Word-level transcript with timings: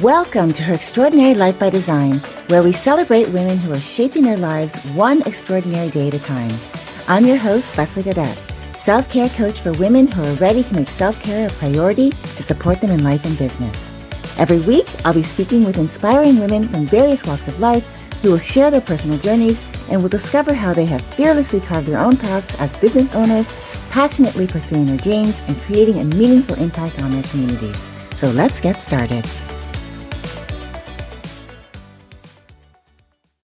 Welcome 0.00 0.54
to 0.54 0.62
Her 0.62 0.72
Extraordinary 0.72 1.34
Life 1.34 1.58
by 1.58 1.68
Design, 1.68 2.14
where 2.48 2.62
we 2.62 2.72
celebrate 2.72 3.28
women 3.28 3.58
who 3.58 3.70
are 3.74 3.80
shaping 3.80 4.22
their 4.22 4.38
lives 4.38 4.82
one 4.94 5.20
extraordinary 5.26 5.90
day 5.90 6.08
at 6.08 6.14
a 6.14 6.18
time. 6.20 6.58
I'm 7.06 7.26
your 7.26 7.36
host, 7.36 7.76
Leslie 7.76 8.02
Gaudet, 8.02 8.34
self 8.74 9.10
care 9.10 9.28
coach 9.28 9.60
for 9.60 9.74
women 9.74 10.10
who 10.10 10.22
are 10.22 10.36
ready 10.36 10.62
to 10.62 10.74
make 10.74 10.88
self 10.88 11.22
care 11.22 11.48
a 11.48 11.50
priority 11.50 12.08
to 12.10 12.42
support 12.42 12.80
them 12.80 12.92
in 12.92 13.04
life 13.04 13.26
and 13.26 13.36
business. 13.36 13.92
Every 14.38 14.60
week, 14.60 14.86
I'll 15.04 15.12
be 15.12 15.22
speaking 15.22 15.64
with 15.64 15.76
inspiring 15.76 16.40
women 16.40 16.66
from 16.66 16.86
various 16.86 17.26
walks 17.26 17.46
of 17.46 17.60
life 17.60 17.86
who 18.22 18.30
will 18.30 18.38
share 18.38 18.70
their 18.70 18.80
personal 18.80 19.18
journeys 19.18 19.62
and 19.90 20.00
will 20.00 20.08
discover 20.08 20.54
how 20.54 20.72
they 20.72 20.86
have 20.86 21.02
fearlessly 21.02 21.60
carved 21.60 21.88
their 21.88 21.98
own 21.98 22.16
paths 22.16 22.54
as 22.60 22.78
business 22.78 23.14
owners, 23.14 23.52
passionately 23.92 24.46
pursuing 24.46 24.86
their 24.86 24.96
dreams 24.96 25.42
and 25.48 25.56
creating 25.60 25.98
a 25.98 26.04
meaningful 26.04 26.56
impact 26.56 26.98
on 26.98 27.10
their 27.10 27.22
communities. 27.24 27.86
So 28.16 28.30
let's 28.30 28.58
get 28.58 28.80
started. 28.80 29.26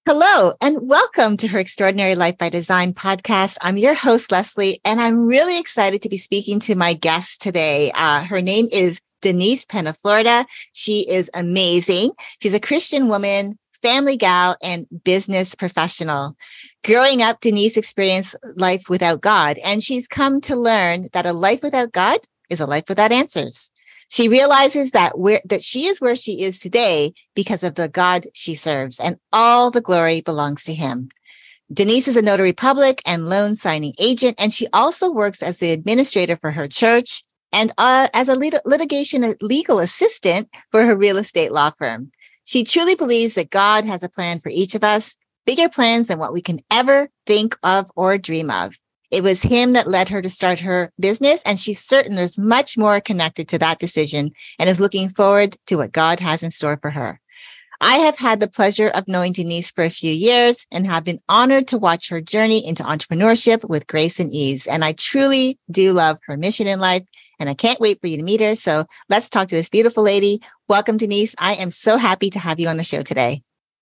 Hello, 0.07 0.53
and 0.59 0.77
welcome 0.81 1.37
to 1.37 1.47
her 1.47 1.59
Extraordinary 1.59 2.15
Life 2.15 2.39
by 2.39 2.49
Design 2.49 2.93
podcast. 2.93 3.57
I'm 3.61 3.77
your 3.77 3.93
host, 3.93 4.31
Leslie, 4.31 4.81
and 4.83 4.99
I'm 4.99 5.27
really 5.27 5.59
excited 5.59 6.01
to 6.01 6.09
be 6.09 6.17
speaking 6.17 6.59
to 6.61 6.75
my 6.75 6.93
guest 6.93 7.43
today. 7.43 7.91
Uh, 7.93 8.23
her 8.23 8.41
name 8.41 8.67
is 8.71 8.99
Denise 9.21 9.65
Penaflorida. 9.65 10.45
She 10.73 11.07
is 11.07 11.29
amazing. 11.35 12.09
She's 12.41 12.55
a 12.55 12.59
Christian 12.59 13.07
woman, 13.07 13.59
family 13.81 14.17
gal, 14.17 14.55
and 14.63 14.87
business 15.03 15.55
professional. 15.55 16.35
Growing 16.83 17.21
up, 17.21 17.39
Denise 17.39 17.77
experienced 17.77 18.35
life 18.55 18.89
without 18.89 19.21
God, 19.21 19.57
and 19.65 19.83
she's 19.83 20.07
come 20.07 20.41
to 20.41 20.55
learn 20.55 21.07
that 21.13 21.25
a 21.25 21.33
life 21.33 21.63
without 21.63 21.91
God 21.91 22.19
is 22.49 22.59
a 22.59 22.65
life 22.65 22.85
without 22.87 23.11
answers. 23.11 23.71
She 24.09 24.27
realizes 24.27 24.91
that 24.91 25.19
where 25.19 25.41
that 25.45 25.61
she 25.61 25.85
is 25.85 26.01
where 26.01 26.15
she 26.15 26.41
is 26.41 26.59
today 26.59 27.13
because 27.35 27.63
of 27.63 27.75
the 27.75 27.89
God 27.89 28.27
she 28.33 28.55
serves, 28.55 28.99
and 28.99 29.17
all 29.31 29.71
the 29.71 29.81
glory 29.81 30.21
belongs 30.21 30.63
to 30.65 30.73
him. 30.73 31.09
Denise 31.71 32.07
is 32.07 32.17
a 32.17 32.23
notary 32.23 32.53
public 32.53 33.01
and 33.05 33.27
loan 33.27 33.55
signing 33.55 33.93
agent, 33.99 34.35
and 34.39 34.51
she 34.51 34.67
also 34.73 35.11
works 35.11 35.43
as 35.43 35.59
the 35.59 35.71
administrator 35.71 36.37
for 36.37 36.51
her 36.51 36.67
church 36.67 37.23
and 37.53 37.71
uh, 37.77 38.07
as 38.13 38.29
a 38.29 38.35
lit- 38.35 38.65
litigation 38.65 39.33
legal 39.41 39.79
assistant 39.79 40.49
for 40.71 40.83
her 40.85 40.95
real 40.95 41.17
estate 41.17 41.51
law 41.51 41.71
firm. 41.77 42.11
She 42.49 42.63
truly 42.63 42.95
believes 42.95 43.35
that 43.35 43.51
God 43.51 43.85
has 43.85 44.01
a 44.01 44.09
plan 44.09 44.39
for 44.39 44.49
each 44.51 44.73
of 44.73 44.83
us, 44.83 45.15
bigger 45.45 45.69
plans 45.69 46.07
than 46.07 46.17
what 46.17 46.33
we 46.33 46.41
can 46.41 46.61
ever 46.71 47.07
think 47.27 47.55
of 47.61 47.91
or 47.95 48.17
dream 48.17 48.49
of. 48.49 48.75
It 49.11 49.21
was 49.21 49.43
him 49.43 49.73
that 49.73 49.85
led 49.85 50.09
her 50.09 50.19
to 50.19 50.31
start 50.31 50.59
her 50.61 50.91
business, 50.99 51.43
and 51.45 51.59
she's 51.59 51.79
certain 51.79 52.15
there's 52.15 52.39
much 52.39 52.75
more 52.75 52.99
connected 53.01 53.47
to 53.49 53.59
that 53.59 53.77
decision 53.77 54.31
and 54.57 54.67
is 54.67 54.79
looking 54.79 55.09
forward 55.09 55.57
to 55.67 55.75
what 55.75 55.91
God 55.91 56.19
has 56.21 56.41
in 56.41 56.49
store 56.49 56.79
for 56.81 56.89
her. 56.89 57.19
I 57.81 57.97
have 57.97 58.17
had 58.17 58.39
the 58.39 58.49
pleasure 58.49 58.87
of 58.89 59.07
knowing 59.07 59.33
Denise 59.33 59.69
for 59.69 59.83
a 59.83 59.89
few 59.91 60.11
years 60.11 60.65
and 60.71 60.87
have 60.87 61.03
been 61.03 61.19
honored 61.29 61.67
to 61.67 61.77
watch 61.77 62.09
her 62.09 62.19
journey 62.19 62.65
into 62.67 62.81
entrepreneurship 62.81 63.69
with 63.69 63.85
grace 63.85 64.19
and 64.19 64.33
ease. 64.33 64.65
And 64.65 64.83
I 64.83 64.93
truly 64.93 65.59
do 65.69 65.93
love 65.93 66.17
her 66.25 66.35
mission 66.35 66.65
in 66.65 66.79
life, 66.79 67.03
and 67.39 67.49
I 67.49 67.53
can't 67.53 67.79
wait 67.79 67.99
for 68.01 68.07
you 68.07 68.17
to 68.17 68.23
meet 68.23 68.41
her. 68.41 68.55
So 68.55 68.85
let's 69.09 69.29
talk 69.29 69.47
to 69.49 69.55
this 69.55 69.69
beautiful 69.69 70.03
lady. 70.03 70.41
Welcome, 70.67 70.97
Denise. 70.97 71.35
I 71.39 71.53
am 71.55 71.71
so 71.71 71.97
happy 71.97 72.29
to 72.31 72.39
have 72.39 72.59
you 72.59 72.67
on 72.67 72.77
the 72.77 72.83
show 72.83 73.01
today. 73.01 73.41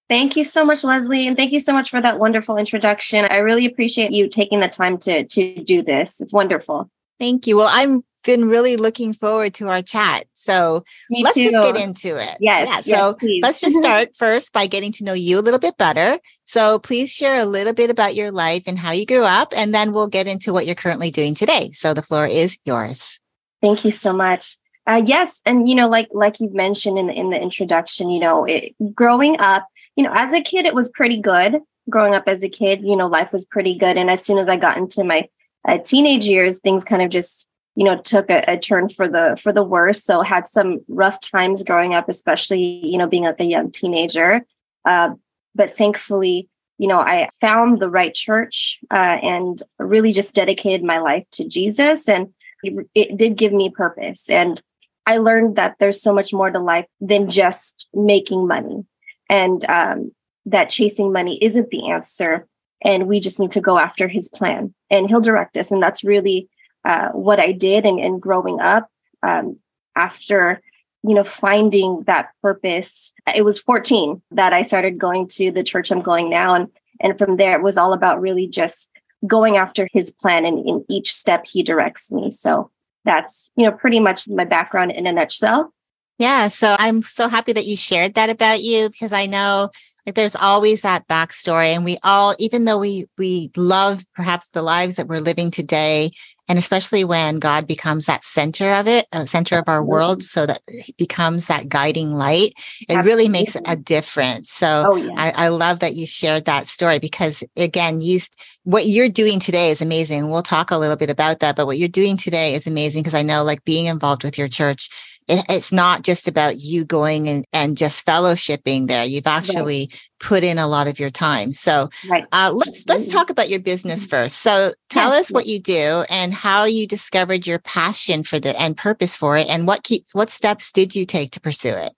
Thank 0.09 0.37
you 0.37 0.45
so 0.45 0.63
much, 0.63 0.83
Leslie, 0.83 1.27
and 1.27 1.35
thank 1.35 1.51
you 1.51 1.59
so 1.59 1.73
much 1.73 1.89
for 1.89 1.99
that 2.01 2.17
wonderful 2.17 2.55
introduction. 2.55 3.25
I 3.25 3.37
really 3.37 3.65
appreciate 3.65 4.11
you 4.11 4.29
taking 4.29 4.61
the 4.61 4.69
time 4.69 4.97
to 4.99 5.25
to 5.25 5.63
do 5.63 5.83
this. 5.83 6.21
It's 6.21 6.31
wonderful. 6.31 6.89
Thank 7.19 7.47
you. 7.47 7.57
Well, 7.57 7.69
I'm 7.71 8.03
been 8.27 8.47
really 8.47 8.75
looking 8.75 9.13
forward 9.13 9.53
to 9.55 9.69
our 9.69 9.81
chat. 9.81 10.25
So 10.33 10.83
Me 11.09 11.23
let's 11.23 11.35
too. 11.35 11.49
just 11.49 11.61
get 11.61 11.81
into 11.81 12.17
it. 12.17 12.37
Yes. 12.39 12.85
Yeah. 12.85 12.95
So 12.95 13.17
yes, 13.21 13.39
let's 13.41 13.61
just 13.61 13.77
start 13.83 14.15
first 14.15 14.53
by 14.53 14.67
getting 14.67 14.91
to 14.93 15.03
know 15.03 15.13
you 15.13 15.39
a 15.39 15.41
little 15.41 15.59
bit 15.59 15.77
better. 15.77 16.19
So 16.43 16.77
please 16.77 17.11
share 17.11 17.39
a 17.39 17.45
little 17.45 17.73
bit 17.73 17.89
about 17.89 18.15
your 18.15 18.29
life 18.29 18.63
and 18.67 18.77
how 18.77 18.91
you 18.91 19.05
grew 19.05 19.23
up, 19.23 19.53
and 19.55 19.73
then 19.73 19.93
we'll 19.93 20.07
get 20.07 20.27
into 20.27 20.53
what 20.53 20.65
you're 20.65 20.75
currently 20.75 21.09
doing 21.09 21.33
today. 21.33 21.71
So 21.71 21.93
the 21.93 22.01
floor 22.01 22.27
is 22.27 22.59
yours. 22.65 23.19
Thank 23.61 23.85
you 23.85 23.91
so 23.91 24.13
much. 24.13 24.57
Uh, 24.87 25.01
yes, 25.05 25.41
and 25.45 25.67
you 25.67 25.75
know, 25.75 25.89
like 25.89 26.07
like 26.13 26.39
you 26.39 26.49
mentioned 26.53 26.97
in 26.97 27.07
the, 27.07 27.13
in 27.13 27.29
the 27.29 27.41
introduction, 27.41 28.09
you 28.09 28.19
know, 28.19 28.45
it, 28.45 28.73
growing 28.95 29.39
up, 29.39 29.67
you 29.95 30.03
know, 30.03 30.13
as 30.13 30.33
a 30.33 30.41
kid, 30.41 30.65
it 30.65 30.73
was 30.73 30.89
pretty 30.89 31.19
good. 31.19 31.59
Growing 31.89 32.15
up 32.15 32.23
as 32.27 32.43
a 32.43 32.49
kid, 32.49 32.81
you 32.83 32.95
know, 32.95 33.07
life 33.07 33.33
was 33.33 33.45
pretty 33.45 33.77
good. 33.77 33.97
And 33.97 34.09
as 34.09 34.23
soon 34.23 34.37
as 34.37 34.47
I 34.47 34.55
got 34.55 34.77
into 34.77 35.03
my 35.03 35.27
uh, 35.67 35.77
teenage 35.79 36.25
years, 36.25 36.59
things 36.59 36.85
kind 36.85 37.01
of 37.01 37.09
just, 37.09 37.47
you 37.75 37.83
know, 37.83 37.99
took 38.01 38.29
a, 38.29 38.43
a, 38.47 38.57
turn 38.57 38.87
for 38.87 39.07
the 39.07 39.37
for 39.41 39.51
the 39.51 39.63
worse. 39.63 40.03
So 40.03 40.21
had 40.21 40.47
some 40.47 40.79
rough 40.87 41.19
times 41.19 41.63
growing 41.63 41.93
up, 41.93 42.07
especially, 42.07 42.81
you 42.85 42.97
know, 42.97 43.07
being 43.07 43.23
like 43.23 43.39
a 43.41 43.45
young 43.45 43.71
teenager. 43.71 44.45
Uh, 44.85 45.15
but 45.53 45.73
thankfully, 45.73 46.47
you 46.77 46.87
know, 46.87 46.99
I 46.99 47.27
found 47.41 47.79
the 47.79 47.89
right 47.89 48.13
church 48.13 48.79
uh, 48.91 49.17
and 49.21 49.61
really 49.79 50.13
just 50.13 50.35
dedicated 50.35 50.83
my 50.83 50.99
life 50.99 51.25
to 51.31 51.47
Jesus, 51.47 52.07
and 52.07 52.33
it, 52.63 53.17
did 53.17 53.37
give 53.37 53.53
me 53.53 53.69
purpose. 53.69 54.29
And 54.29 54.61
I 55.05 55.17
learned 55.17 55.55
that 55.55 55.75
there's 55.79 56.01
so 56.01 56.13
much 56.13 56.33
more 56.33 56.51
to 56.51 56.59
life 56.59 56.85
than 56.99 57.29
just 57.29 57.87
making 57.93 58.47
money. 58.47 58.85
And 59.29 59.63
um, 59.69 60.11
that 60.45 60.69
chasing 60.69 61.11
money 61.11 61.37
isn't 61.41 61.69
the 61.69 61.89
answer. 61.89 62.47
And 62.83 63.07
we 63.07 63.19
just 63.19 63.39
need 63.39 63.51
to 63.51 63.61
go 63.61 63.77
after 63.77 64.07
his 64.07 64.29
plan. 64.29 64.73
And 64.89 65.09
he'll 65.09 65.21
direct 65.21 65.57
us. 65.57 65.71
And 65.71 65.81
that's 65.81 66.03
really 66.03 66.49
uh, 66.85 67.09
what 67.09 67.39
i 67.39 67.51
did 67.51 67.85
and, 67.85 67.99
and 67.99 68.21
growing 68.21 68.59
up. 68.61 68.89
Um, 69.23 69.59
after 69.95 70.61
you 71.03 71.15
know 71.15 71.23
finding 71.23 72.03
that 72.05 72.29
purpose 72.43 73.11
it 73.35 73.43
was 73.43 73.59
14 73.59 74.21
that 74.31 74.53
i 74.53 74.61
started 74.61 74.99
going 74.99 75.27
to 75.27 75.51
the 75.51 75.63
church 75.63 75.91
i'm 75.91 76.01
going 76.01 76.29
now. 76.29 76.53
And 76.53 76.67
and 76.99 77.17
from 77.17 77.37
there 77.37 77.57
it 77.57 77.63
was 77.63 77.77
all 77.77 77.93
about 77.93 78.21
really 78.21 78.47
just 78.47 78.89
going 79.25 79.57
after 79.57 79.87
his 79.91 80.11
plan 80.11 80.45
and 80.45 80.67
in 80.67 80.85
each 80.89 81.13
step 81.13 81.45
he 81.45 81.63
directs 81.63 82.11
me 82.11 82.29
so 82.29 82.69
that's 83.03 83.49
you 83.55 83.65
know 83.65 83.71
pretty 83.71 83.99
much 83.99 84.27
my 84.29 84.45
background 84.45 84.91
in 84.91 85.07
a 85.07 85.11
nutshell 85.11 85.73
yeah. 86.19 86.47
So 86.47 86.75
I'm 86.79 87.03
so 87.03 87.27
happy 87.27 87.53
that 87.53 87.65
you 87.65 87.77
shared 87.77 88.15
that 88.15 88.29
about 88.29 88.61
you 88.61 88.89
because 88.89 89.13
I 89.13 89.27
know 89.27 89.69
like 90.07 90.15
there's 90.15 90.37
always 90.37 90.81
that 90.81 91.05
backstory 91.09 91.75
and 91.75 91.83
we 91.83 91.97
all, 92.01 92.33
even 92.39 92.63
though 92.63 92.77
we, 92.77 93.07
we 93.17 93.51
love 93.57 94.05
perhaps 94.15 94.47
the 94.49 94.61
lives 94.61 94.95
that 94.95 95.07
we're 95.07 95.19
living 95.19 95.51
today, 95.51 96.11
and 96.47 96.57
especially 96.57 97.03
when 97.03 97.39
God 97.39 97.67
becomes 97.67 98.05
that 98.05 98.23
center 98.23 98.73
of 98.73 98.87
it, 98.87 99.05
a 99.11 99.27
center 99.27 99.59
of 99.59 99.67
our 99.67 99.83
world, 99.83 100.23
so 100.23 100.45
that 100.45 100.59
it 100.67 100.95
becomes 100.95 101.47
that 101.47 101.67
guiding 101.67 102.13
light, 102.13 102.53
it 102.87 102.95
Absolutely. 102.95 103.09
really 103.09 103.29
makes 103.29 103.57
a 103.65 103.75
difference. 103.75 104.49
So 104.49 104.85
oh, 104.87 104.95
yeah. 104.95 105.09
I, 105.17 105.33
I 105.35 105.47
love 105.49 105.81
that 105.81 105.95
you 105.95 106.07
shared 106.07 106.45
that 106.45 106.67
story 106.67 106.99
because 106.99 107.43
again, 107.57 107.99
you, 107.99 108.21
what 108.63 108.85
you're 108.85 109.09
doing 109.09 109.41
today 109.41 109.71
is 109.71 109.81
amazing. 109.81 110.29
We'll 110.29 110.41
talk 110.41 110.71
a 110.71 110.77
little 110.77 110.95
bit 110.95 111.09
about 111.09 111.41
that, 111.41 111.57
but 111.57 111.65
what 111.65 111.77
you're 111.77 111.89
doing 111.89 112.15
today 112.15 112.53
is 112.53 112.65
amazing 112.65 113.03
because 113.03 113.13
I 113.13 113.23
know 113.23 113.43
like 113.43 113.65
being 113.65 113.87
involved 113.87 114.23
with 114.23 114.37
your 114.37 114.47
church 114.47 114.89
it, 115.27 115.45
it's 115.49 115.71
not 115.71 116.03
just 116.03 116.27
about 116.27 116.57
you 116.57 116.85
going 116.85 117.27
and, 117.27 117.45
and 117.53 117.77
just 117.77 118.05
fellowshipping 118.05 118.87
there. 118.87 119.03
You've 119.03 119.27
actually 119.27 119.79
right. 119.79 120.09
put 120.19 120.43
in 120.43 120.57
a 120.57 120.67
lot 120.67 120.87
of 120.87 120.99
your 120.99 121.09
time. 121.09 121.51
So 121.51 121.89
right. 122.09 122.25
uh, 122.31 122.51
let's 122.53 122.85
let's 122.87 123.11
talk 123.11 123.29
about 123.29 123.49
your 123.49 123.59
business 123.59 124.01
mm-hmm. 124.05 124.09
first. 124.09 124.37
So 124.37 124.71
tell 124.89 125.11
us 125.11 125.31
what 125.31 125.47
you 125.47 125.59
do 125.59 126.03
and 126.09 126.33
how 126.33 126.65
you 126.65 126.87
discovered 126.87 127.45
your 127.45 127.59
passion 127.59 128.23
for 128.23 128.39
the 128.39 128.59
and 128.61 128.75
purpose 128.75 129.15
for 129.15 129.37
it, 129.37 129.47
and 129.49 129.67
what 129.67 129.83
keep, 129.83 130.03
what 130.13 130.29
steps 130.29 130.71
did 130.71 130.95
you 130.95 131.05
take 131.05 131.31
to 131.31 131.39
pursue 131.39 131.75
it? 131.75 131.91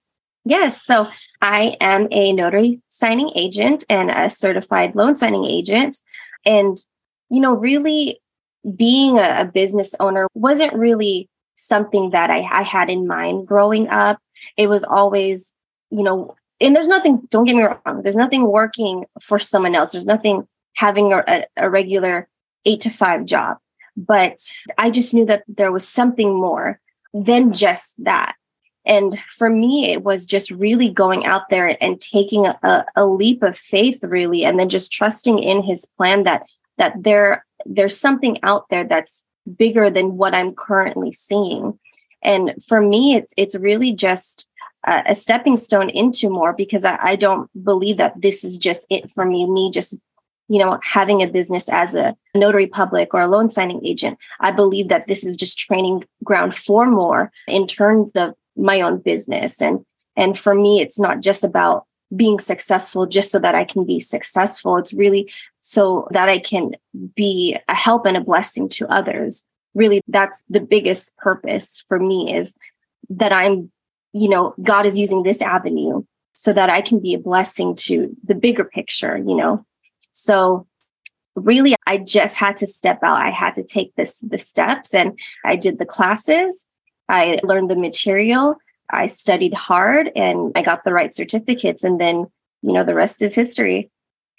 Yes. 0.46 0.84
So 0.84 1.08
I 1.42 1.76
am 1.80 2.08
a 2.12 2.34
notary 2.34 2.82
signing 2.88 3.32
agent 3.36 3.84
and 3.90 4.10
a 4.10 4.30
certified 4.30 4.96
loan 4.96 5.16
signing 5.16 5.46
agent. 5.46 5.98
And, 6.46 6.78
you 7.30 7.42
know, 7.42 7.54
really 7.54 8.22
being 8.76 9.20
a 9.20 9.50
business 9.54 9.94
owner 10.00 10.28
wasn't 10.34 10.74
really 10.74 11.30
something 11.60 12.12
that 12.12 12.30
I, 12.30 12.40
I 12.40 12.62
had 12.62 12.90
in 12.90 13.08
mind 13.08 13.48
growing 13.48 13.88
up. 13.90 14.20
It 14.58 14.68
was 14.68 14.84
always, 14.84 15.54
you 15.90 16.04
know, 16.04 16.36
and 16.62 16.76
there's 16.76 16.88
nothing, 16.88 17.28
don't 17.30 17.46
get 17.46 17.56
me 17.56 17.64
wrong, 17.64 18.02
there's 18.04 18.16
nothing 18.16 18.48
working 18.48 19.06
for 19.22 19.40
someone 19.40 19.76
else. 19.76 19.92
There's 19.92 20.06
nothing 20.06 20.48
having 20.76 21.14
a, 21.14 21.46
a 21.58 21.70
regular 21.70 22.28
eight 22.66 22.82
to 22.82 22.90
five 22.90 23.26
job. 23.26 23.58
But 23.98 24.40
I 24.78 24.90
just 24.90 25.14
knew 25.14 25.26
that 25.26 25.44
there 25.48 25.72
was 25.72 25.88
something 25.88 26.34
more 26.34 26.80
than 27.14 27.54
just 27.54 27.94
that. 28.04 28.36
And 28.86 29.20
for 29.36 29.50
me, 29.50 29.92
it 29.92 30.04
was 30.04 30.26
just 30.26 30.52
really 30.52 30.90
going 30.90 31.26
out 31.26 31.50
there 31.50 31.78
and 31.84 32.00
taking 32.00 32.48
a, 32.48 32.86
a 32.96 33.06
leap 33.06 33.44
of 33.44 33.58
faith, 33.58 34.00
really, 34.04 34.46
and 34.46 34.58
then 34.58 34.70
just 34.70 34.92
trusting 34.92 35.40
in 35.40 35.64
his 35.64 35.86
plan 35.98 36.24
that 36.24 36.44
that 36.78 36.94
there 37.04 37.46
there's 37.66 38.00
something 38.00 38.40
out 38.42 38.66
there 38.70 38.86
that's 38.86 39.24
bigger 39.50 39.90
than 39.90 40.18
what 40.18 40.34
I'm 40.34 40.54
currently 40.54 41.12
seeing. 41.12 41.80
And 42.24 42.54
for 42.68 42.82
me, 42.82 43.16
it's 43.16 43.34
it's 43.38 43.56
really 43.56 43.94
just 43.94 44.46
a 44.86 45.14
stepping 45.14 45.58
stone 45.58 45.90
into 45.90 46.30
more 46.30 46.54
because 46.54 46.86
I, 46.86 46.98
I 47.02 47.16
don't 47.18 47.50
believe 47.64 47.98
that 47.98 48.22
this 48.22 48.46
is 48.46 48.58
just 48.58 48.88
it 48.90 49.12
for 49.12 49.26
me. 49.26 49.46
Me 49.50 49.72
just 49.72 49.96
you 50.50 50.58
know, 50.58 50.80
having 50.82 51.22
a 51.22 51.28
business 51.28 51.70
as 51.70 51.94
a 51.94 52.18
notary 52.34 52.66
public 52.66 53.14
or 53.14 53.22
a 53.22 53.28
loan 53.28 53.52
signing 53.52 53.86
agent, 53.86 54.18
I 54.40 54.52
believe 54.52 54.90
that 54.90 55.06
this 55.06 55.24
is 55.24 55.38
just 55.38 55.60
training 55.60 56.06
ground 56.24 56.56
for 56.56 56.88
more 56.88 57.32
in 57.48 57.68
terms 57.68 58.12
of 58.14 58.34
my 58.58 58.82
own 58.82 58.98
business. 58.98 59.62
And 59.62 59.86
and 60.18 60.38
for 60.38 60.54
me, 60.56 60.82
it's 60.82 61.00
not 61.00 61.22
just 61.22 61.44
about 61.44 61.86
being 62.16 62.40
successful 62.40 63.06
just 63.06 63.32
so 63.32 63.40
that 63.40 63.56
I 63.56 63.64
can 63.64 63.86
be 63.86 64.00
successful. 64.00 64.78
It's 64.78 64.94
really 64.94 65.32
so 65.62 66.08
that 66.12 66.30
I 66.30 66.40
can 66.40 66.72
be 67.16 67.58
a 67.68 67.76
help 67.76 68.06
and 68.06 68.18
a 68.18 68.22
blessing 68.22 68.70
to 68.70 68.88
others. 68.92 69.46
Really, 69.76 70.02
that's 70.08 70.44
the 70.50 70.60
biggest 70.60 71.16
purpose 71.18 71.84
for 71.88 72.00
me 72.00 72.36
is 72.36 72.56
that 73.10 73.32
I'm, 73.32 73.72
you 74.14 74.30
know, 74.30 74.56
God 74.62 74.86
is 74.86 74.98
using 74.98 75.24
this 75.24 75.42
avenue 75.42 76.04
so 76.34 76.54
that 76.54 76.70
I 76.70 76.82
can 76.82 77.00
be 77.00 77.14
a 77.14 77.20
blessing 77.20 77.76
to 77.76 78.16
the 78.24 78.36
bigger 78.36 78.64
picture, 78.64 79.18
you 79.18 79.36
know. 79.36 79.66
So 80.14 80.66
really 81.36 81.76
I 81.86 81.98
just 81.98 82.36
had 82.36 82.58
to 82.58 82.68
step 82.68 83.04
out. 83.04 83.22
I 83.22 83.30
had 83.30 83.56
to 83.56 83.64
take 83.64 83.96
this 83.96 84.20
the 84.20 84.38
steps 84.38 84.94
and 84.94 85.18
I 85.46 85.56
did 85.56 85.80
the 85.80 85.86
classes. 85.86 86.66
I 87.08 87.40
learned 87.44 87.70
the 87.70 87.76
material. 87.76 88.56
I 88.92 89.08
studied 89.08 89.54
hard 89.54 90.12
and 90.16 90.52
I 90.56 90.62
got 90.62 90.84
the 90.84 90.94
right 90.94 91.14
certificates 91.14 91.84
and 91.84 92.00
then, 92.00 92.28
you 92.62 92.74
know, 92.74 92.84
the 92.84 92.96
rest 92.96 93.22
is 93.22 93.36
history. 93.36 93.92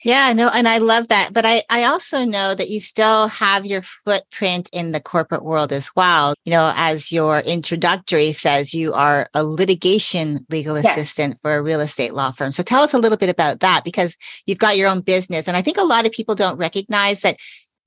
Yeah, 0.03 0.33
no, 0.33 0.49
and 0.49 0.67
I 0.67 0.79
love 0.79 1.09
that. 1.09 1.35
But 1.35 1.45
I, 1.45 1.63
I 1.69 1.85
also 1.85 2.25
know 2.25 2.55
that 2.55 2.71
you 2.71 2.81
still 2.81 3.29
have 3.29 3.67
your 3.67 3.83
footprint 3.83 4.71
in 4.73 4.93
the 4.93 5.01
corporate 5.01 5.45
world 5.45 5.73
as 5.73 5.91
well. 5.95 6.33
You 6.47 6.53
know, 6.53 6.73
as 6.75 7.13
your 7.13 7.41
introductory 7.41 8.33
says, 8.33 8.73
you 8.73 8.95
are 8.95 9.29
a 9.35 9.45
litigation 9.45 10.47
legal 10.49 10.77
yes. 10.77 10.97
assistant 10.97 11.39
for 11.43 11.55
a 11.55 11.63
real 11.63 11.81
estate 11.81 12.15
law 12.15 12.31
firm. 12.31 12.51
So 12.53 12.63
tell 12.63 12.81
us 12.81 12.95
a 12.95 12.99
little 12.99 13.19
bit 13.19 13.29
about 13.29 13.61
that 13.61 13.85
because 13.85 14.17
you've 14.47 14.59
got 14.59 14.79
your 14.79 14.89
own 14.89 15.01
business. 15.01 15.47
And 15.47 15.57
I 15.57 15.61
think 15.61 15.77
a 15.77 15.83
lot 15.83 16.07
of 16.07 16.13
people 16.13 16.35
don't 16.35 16.57
recognize 16.57 17.21
that 17.21 17.37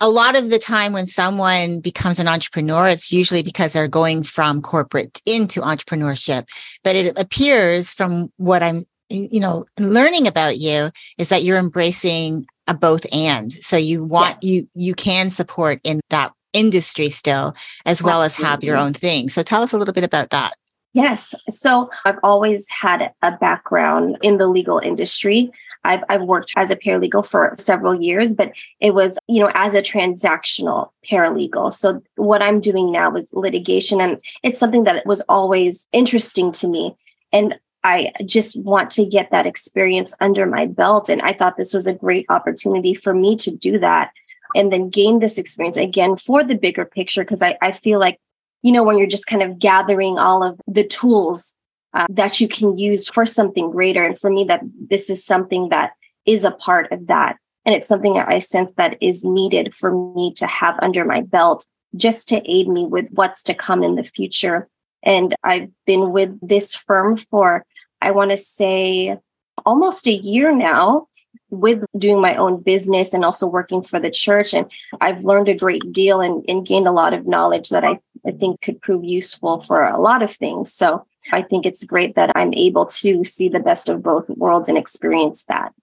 a 0.04 0.10
lot 0.10 0.36
of 0.36 0.50
the 0.50 0.60
time 0.60 0.92
when 0.92 1.06
someone 1.06 1.80
becomes 1.80 2.20
an 2.20 2.28
entrepreneur, 2.28 2.90
it's 2.90 3.14
usually 3.14 3.42
because 3.42 3.72
they're 3.72 3.88
going 3.88 4.24
from 4.24 4.62
corporate 4.62 5.22
into 5.26 5.62
entrepreneurship. 5.62 6.46
But 6.84 6.98
it 6.98 7.18
appears 7.18 7.94
from 7.94 8.28
what 8.36 8.62
I'm 8.62 8.84
you 9.10 9.40
know 9.40 9.66
learning 9.80 10.28
about 10.28 10.58
you 10.58 10.90
is 11.18 11.30
that 11.30 11.44
you're 11.44 11.58
embracing 11.58 12.46
a 12.68 12.74
both 12.74 13.06
and 13.14 13.54
so 13.54 13.78
you 13.78 14.04
want 14.04 14.38
yeah. 14.42 14.52
you 14.52 14.70
you 14.74 14.94
can 14.94 15.30
support 15.30 15.80
in 15.84 16.02
that 16.10 16.34
industry 16.52 17.10
still 17.10 17.54
as 17.86 18.02
well 18.02 18.24
Absolutely. 18.24 18.46
as 18.46 18.52
have 18.52 18.64
your 18.64 18.78
own 18.78 18.94
thing 18.94 19.30
so 19.30 19.44
tell 19.44 19.62
us 19.62 19.74
a 19.74 19.78
little 19.78 19.94
bit 19.94 20.06
about 20.06 20.30
that 20.32 20.54
yes 20.94 21.36
so 21.50 21.90
i've 22.06 22.18
always 22.24 22.66
had 22.70 23.12
a 23.22 23.32
background 23.34 24.18
in 24.24 24.38
the 24.38 24.48
legal 24.48 24.80
industry 24.80 25.52
I've, 25.84 26.04
I've 26.10 26.24
worked 26.24 26.54
as 26.56 26.72
a 26.72 26.76
paralegal 26.76 27.26
for 27.26 27.54
several 27.58 28.02
years, 28.02 28.34
but 28.34 28.52
it 28.80 28.94
was, 28.94 29.18
you 29.28 29.42
know, 29.42 29.52
as 29.54 29.74
a 29.74 29.82
transactional 29.82 30.92
paralegal. 31.10 31.74
So 31.74 32.02
what 32.16 32.42
I'm 32.42 32.62
doing 32.62 32.92
now 32.92 33.14
is 33.16 33.28
litigation 33.34 34.00
and 34.00 34.22
it's 34.44 34.60
something 34.60 34.86
that 34.86 35.06
was 35.06 35.22
always 35.28 35.88
interesting 35.92 36.52
to 36.54 36.68
me. 36.68 36.96
And 37.32 37.60
I 37.84 38.12
just 38.26 38.60
want 38.62 38.92
to 38.92 39.06
get 39.06 39.30
that 39.32 39.46
experience 39.46 40.14
under 40.22 40.46
my 40.46 40.66
belt. 40.66 41.10
And 41.10 41.22
I 41.22 41.34
thought 41.34 41.58
this 41.58 41.74
was 41.74 41.86
a 41.86 41.94
great 41.94 42.26
opportunity 42.30 42.94
for 42.94 43.14
me 43.14 43.36
to 43.38 43.52
do 43.52 43.78
that 43.80 44.12
and 44.56 44.72
then 44.72 44.90
gain 44.90 45.20
this 45.20 45.38
experience 45.38 45.78
again 45.78 46.16
for 46.16 46.44
the 46.44 46.56
bigger 46.56 46.86
picture. 46.86 47.24
Because 47.24 47.42
I, 47.42 47.58
I 47.62 47.74
feel 47.74 48.00
like, 48.00 48.20
you 48.62 48.72
know, 48.72 48.84
when 48.84 48.98
you're 48.98 49.08
just 49.08 49.28
kind 49.28 49.44
of 49.44 49.60
gathering 49.60 50.18
all 50.18 50.44
of 50.44 50.62
the 50.66 50.86
tools 50.86 51.56
uh, 51.94 52.08
that 52.10 52.40
you 52.40 52.48
can 52.48 52.78
use 52.78 53.08
for 53.08 53.26
something 53.26 53.72
greater. 53.72 54.06
And 54.06 54.18
for 54.18 54.30
me, 54.30 54.46
that 54.46 54.62
this 54.90 55.10
is 55.10 55.26
something 55.26 55.70
that 55.70 55.92
is 56.26 56.44
a 56.44 56.52
part 56.52 56.92
of 56.92 57.08
that. 57.08 57.38
And 57.66 57.76
it's 57.76 57.88
something 57.88 58.14
that 58.14 58.28
I 58.28 58.40
sense 58.40 58.72
that 58.78 58.98
is 59.02 59.24
needed 59.24 59.74
for 59.76 59.92
me 60.16 60.34
to 60.38 60.48
have 60.48 60.76
under 60.82 61.06
my 61.06 61.22
belt 61.22 61.66
just 61.96 62.28
to 62.30 62.42
aid 62.52 62.68
me 62.68 62.86
with 62.86 63.08
what's 63.12 63.44
to 63.44 63.54
come 63.54 63.84
in 63.84 63.96
the 63.96 64.04
future. 64.04 64.68
And 65.04 65.36
I've 65.44 65.70
been 65.86 66.12
with 66.12 66.38
this 66.42 66.76
firm 66.76 67.18
for 67.18 67.66
I 68.02 68.12
want 68.12 68.32
to 68.32 68.38
say 68.38 69.18
almost 69.66 70.08
a 70.08 70.14
year 70.14 70.54
now 70.54 71.08
with 71.50 71.84
doing 71.98 72.20
my 72.20 72.36
own 72.36 72.62
business 72.62 73.14
and 73.14 73.24
also 73.24 73.48
working 73.48 73.84
for 73.84 74.00
the 74.00 74.10
church. 74.10 74.54
And 74.54 74.70
I've 75.00 75.24
learned 75.24 75.50
a 75.50 75.56
great 75.56 75.94
deal 75.94 76.20
and, 76.20 76.44
and 76.48 76.66
gained 76.66 76.88
a 76.88 76.92
lot 76.92 77.14
of 77.14 77.28
knowledge 77.28 77.70
that 77.70 77.84
I, 77.84 78.00
I 78.26 78.32
think 78.32 78.62
could 78.62 78.82
prove 78.82 79.04
useful 79.04 79.64
for 79.64 79.84
a 79.84 80.02
lot 80.02 80.24
of 80.24 80.32
things. 80.32 80.74
So 80.74 81.06
I 81.32 81.42
think 81.42 81.66
it's 81.66 81.84
great 81.84 82.16
that 82.16 82.32
I'm 82.36 82.54
able 82.54 82.86
to 82.88 83.24
see 83.24 83.50
the 83.50 83.60
best 83.60 83.90
of 83.90 84.04
both 84.04 84.30
worlds 84.30 84.70
and 84.70 84.78
experience 84.78 85.46
that. 85.46 85.74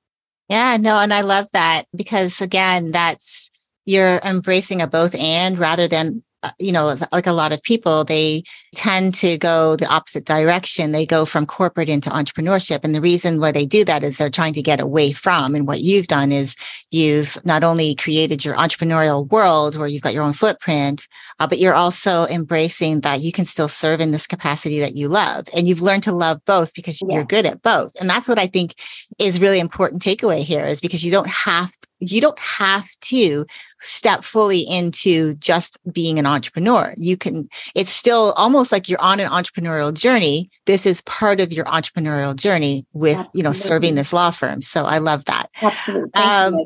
Yeah, 0.49 0.77
no, 0.79 0.97
and 0.97 1.15
I 1.15 1.21
love 1.21 1.47
that 1.53 1.85
because 1.97 2.41
again, 2.41 2.91
that's 2.91 3.51
you're 3.87 4.19
embracing 4.19 4.83
a 4.83 4.87
both 4.87 5.15
and 5.15 5.59
rather 5.59 5.89
than 5.89 6.23
you 6.59 6.73
know, 6.73 6.95
like 7.13 7.27
a 7.27 7.33
lot 7.33 7.53
of 7.53 7.63
people, 7.63 8.05
they 8.05 8.43
tend 8.75 9.15
to 9.15 9.37
go 9.39 9.77
the 9.77 9.89
opposite 9.89 10.25
direction. 10.25 10.93
They 10.93 11.05
go 11.05 11.25
from 11.25 11.47
corporate 11.47 11.89
into 11.89 12.11
entrepreneurship. 12.11 12.81
And 12.83 12.95
the 12.95 13.01
reason 13.01 13.41
why 13.41 13.53
they 13.53 13.67
do 13.67 13.85
that 13.85 14.03
is 14.03 14.17
they're 14.17 14.31
trying 14.31 14.55
to 14.55 14.63
get 14.63 14.81
away 14.81 15.13
from. 15.13 15.55
And 15.55 15.67
what 15.67 15.81
you've 15.81 16.07
done 16.07 16.33
is 16.33 16.57
you've 16.91 17.37
not 17.45 17.63
only 17.63 17.95
created 17.95 18.45
your 18.45 18.55
entrepreneurial 18.55 19.29
world 19.29 19.77
where 19.77 19.89
you've 19.89 20.03
got 20.03 20.15
your 20.15 20.25
own 20.25 20.33
footprint, 20.33 21.09
uh, 21.39 21.47
but 21.47 21.59
you're 21.59 21.75
also 21.75 22.27
embracing 22.27 23.01
that 23.01 23.21
you 23.21 23.33
can 23.33 23.45
still 23.45 23.69
serve 23.69 24.01
in 24.01 24.11
this 24.11 24.27
capacity 24.27 24.81
that 24.81 24.95
you 24.95 25.09
love. 25.09 25.47
And 25.55 25.69
you've 25.69 25.83
learned 25.83 26.05
to 26.05 26.13
love 26.13 26.45
both 26.47 26.75
because 26.75 27.01
yeah. 27.03 27.17
you're 27.17 27.25
good 27.25 27.47
at 27.47 27.63
both. 27.63 27.95
And 28.01 28.09
that's 28.09 28.29
what 28.29 28.39
I 28.39 28.47
think 28.47 28.75
is 29.19 29.41
really 29.41 29.61
important 29.61 30.03
takeaway 30.03 30.43
here 30.43 30.65
is 30.65 30.81
because 30.81 31.05
you 31.05 31.11
don't 31.11 31.29
have 31.29 31.71
you 32.00 32.20
don't 32.20 32.38
have 32.38 32.88
to 33.02 33.47
step 33.81 34.25
fully 34.25 34.61
into 34.61 35.35
just 35.37 35.79
being 35.93 36.19
an 36.19 36.26
entrepreneur. 36.26 36.94
You 36.97 37.17
can, 37.17 37.47
it's 37.75 37.91
still 37.91 38.32
almost 38.37 38.73
like 38.73 38.88
you're 38.88 39.00
on 39.00 39.20
an 39.20 39.29
entrepreneurial 39.29 39.93
journey. 39.93 40.50
This 40.67 40.87
is 40.87 41.02
part 41.02 41.41
of 41.41 41.52
your 41.52 41.67
entrepreneurial 41.67 42.35
journey 42.35 42.87
with, 42.93 43.17
Absolutely. 43.17 43.38
you 43.38 43.43
know, 43.44 43.52
serving 43.52 43.94
this 43.94 44.12
law 44.12 44.31
firm. 44.31 44.62
So 44.62 44.85
I 44.85 44.99
love 44.99 45.26
that. 45.26 45.47
Absolutely. 45.62 46.11
Um, 46.14 46.56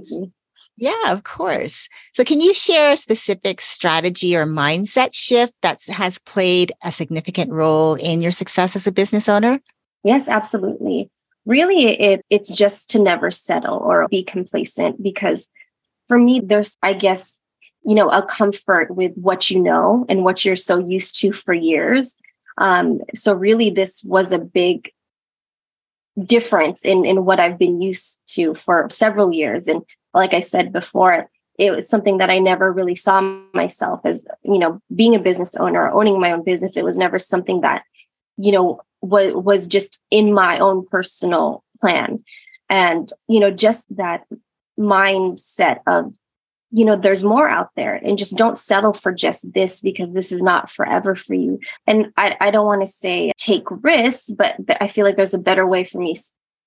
yeah, 0.77 1.13
of 1.13 1.23
course. 1.23 1.89
So 2.15 2.25
can 2.25 2.41
you 2.41 2.53
share 2.53 2.93
a 2.93 2.97
specific 2.97 3.61
strategy 3.61 4.37
or 4.37 4.45
mindset 4.45 5.15
shift 5.15 5.55
that 5.63 5.81
has 5.87 6.19
played 6.19 6.73
a 6.83 6.91
significant 6.91 7.53
role 7.53 7.95
in 7.95 8.21
your 8.21 8.33
success 8.33 8.75
as 8.75 8.87
a 8.87 8.93
business 8.93 9.29
owner? 9.29 9.61
Yes, 10.03 10.29
absolutely 10.29 11.11
really 11.47 11.87
it, 12.01 12.23
it's 12.31 12.51
just 12.51 12.91
to 12.91 12.99
never 12.99 13.31
settle 13.31 13.79
or 13.79 14.09
be 14.09 14.23
complacent 14.23 15.03
because 15.03 15.49
for 16.09 16.19
me 16.19 16.41
there's 16.43 16.77
i 16.83 16.93
guess 16.93 17.41
you 17.85 17.95
know 17.95 18.09
a 18.09 18.23
comfort 18.23 18.95
with 18.95 19.13
what 19.15 19.51
you 19.51 19.61
know 19.61 20.05
and 20.09 20.25
what 20.25 20.45
you're 20.45 20.57
so 20.57 20.79
used 20.79 21.21
to 21.21 21.33
for 21.33 21.55
years. 21.55 22.17
Um, 22.57 23.01
so 23.15 23.35
really 23.35 23.71
this 23.71 24.03
was 24.05 24.33
a 24.33 24.39
big 24.39 24.91
difference 26.25 26.85
in 26.85 27.05
in 27.05 27.25
what 27.25 27.41
i've 27.41 27.59
been 27.59 27.83
used 27.83 28.21
to 28.27 28.55
for 28.55 28.89
several 28.91 29.33
years. 29.33 29.69
And 29.69 29.83
like 30.13 30.33
i 30.33 30.41
said 30.41 30.73
before 30.73 31.29
it 31.59 31.73
was 31.73 31.89
something 31.89 32.19
that 32.19 32.31
i 32.31 32.39
never 32.39 32.73
really 32.73 32.95
saw 32.95 33.21
myself 33.53 34.01
as 34.05 34.25
you 34.43 34.59
know 34.59 34.81
being 34.95 35.15
a 35.15 35.19
business 35.19 35.57
owner 35.57 35.91
owning 35.91 36.21
my 36.21 36.33
own 36.33 36.45
business. 36.45 36.77
It 36.77 36.85
was 36.85 36.97
never 36.97 37.19
something 37.19 37.61
that 37.61 37.83
you 38.37 38.53
know 38.53 38.81
was 39.05 39.33
was 39.35 39.67
just 39.67 40.01
in 40.11 40.33
my 40.33 40.59
own 40.59 40.87
personal 40.87 41.63
plan. 41.81 42.25
And 42.69 43.13
you 43.29 43.41
know 43.41 43.51
just 43.51 43.87
that 43.97 44.25
mindset 44.79 45.79
of 45.87 46.15
you 46.71 46.85
know 46.85 46.97
there's 46.97 47.23
more 47.23 47.49
out 47.49 47.71
there 47.77 47.95
and 47.95 48.19
just 48.19 48.37
don't 48.37 48.59
settle 48.59 48.93
for 48.93 49.13
just 49.13 49.53
this 49.53 49.81
because 49.81 50.13
this 50.13 50.33
is 50.33 50.43
not 50.43 50.71
forever 50.71 51.15
for 51.15 51.35
you. 51.35 51.61
And 51.87 52.13
i, 52.17 52.37
I 52.41 52.51
don't 52.51 52.67
want 52.67 52.81
to 52.81 52.87
say 52.87 53.33
take 53.37 53.65
risks 53.71 54.31
but 54.31 54.57
i 54.81 54.89
feel 54.89 55.05
like 55.05 55.17
there's 55.17 55.35
a 55.35 55.39
better 55.39 55.67
way 55.67 55.85
for 55.85 55.99
me 55.99 56.17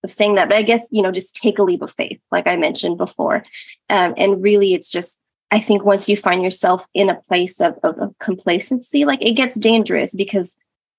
of 0.03 0.11
saying 0.11 0.35
that. 0.35 0.47
But 0.47 0.57
i 0.57 0.61
guess 0.61 0.83
you 0.91 1.01
know 1.01 1.11
just 1.11 1.35
take 1.35 1.59
a 1.59 1.63
leap 1.63 1.81
of 1.81 1.91
faith 1.91 2.19
like 2.31 2.47
i 2.47 2.55
mentioned 2.55 2.97
before. 2.97 3.43
Um, 3.89 4.13
and 4.15 4.41
really 4.41 4.73
it's 4.73 4.89
just 4.89 5.19
i 5.51 5.59
think 5.59 5.83
once 5.83 6.07
you 6.07 6.15
find 6.15 6.41
yourself 6.41 6.85
in 6.93 7.09
a 7.09 7.21
place 7.27 7.59
of, 7.59 7.77
of, 7.83 7.97
of 7.97 8.17
complacency 8.19 9.03
like 9.03 9.25
it 9.25 9.33
gets 9.33 9.59
dangerous 9.59 10.15
because 10.15 10.55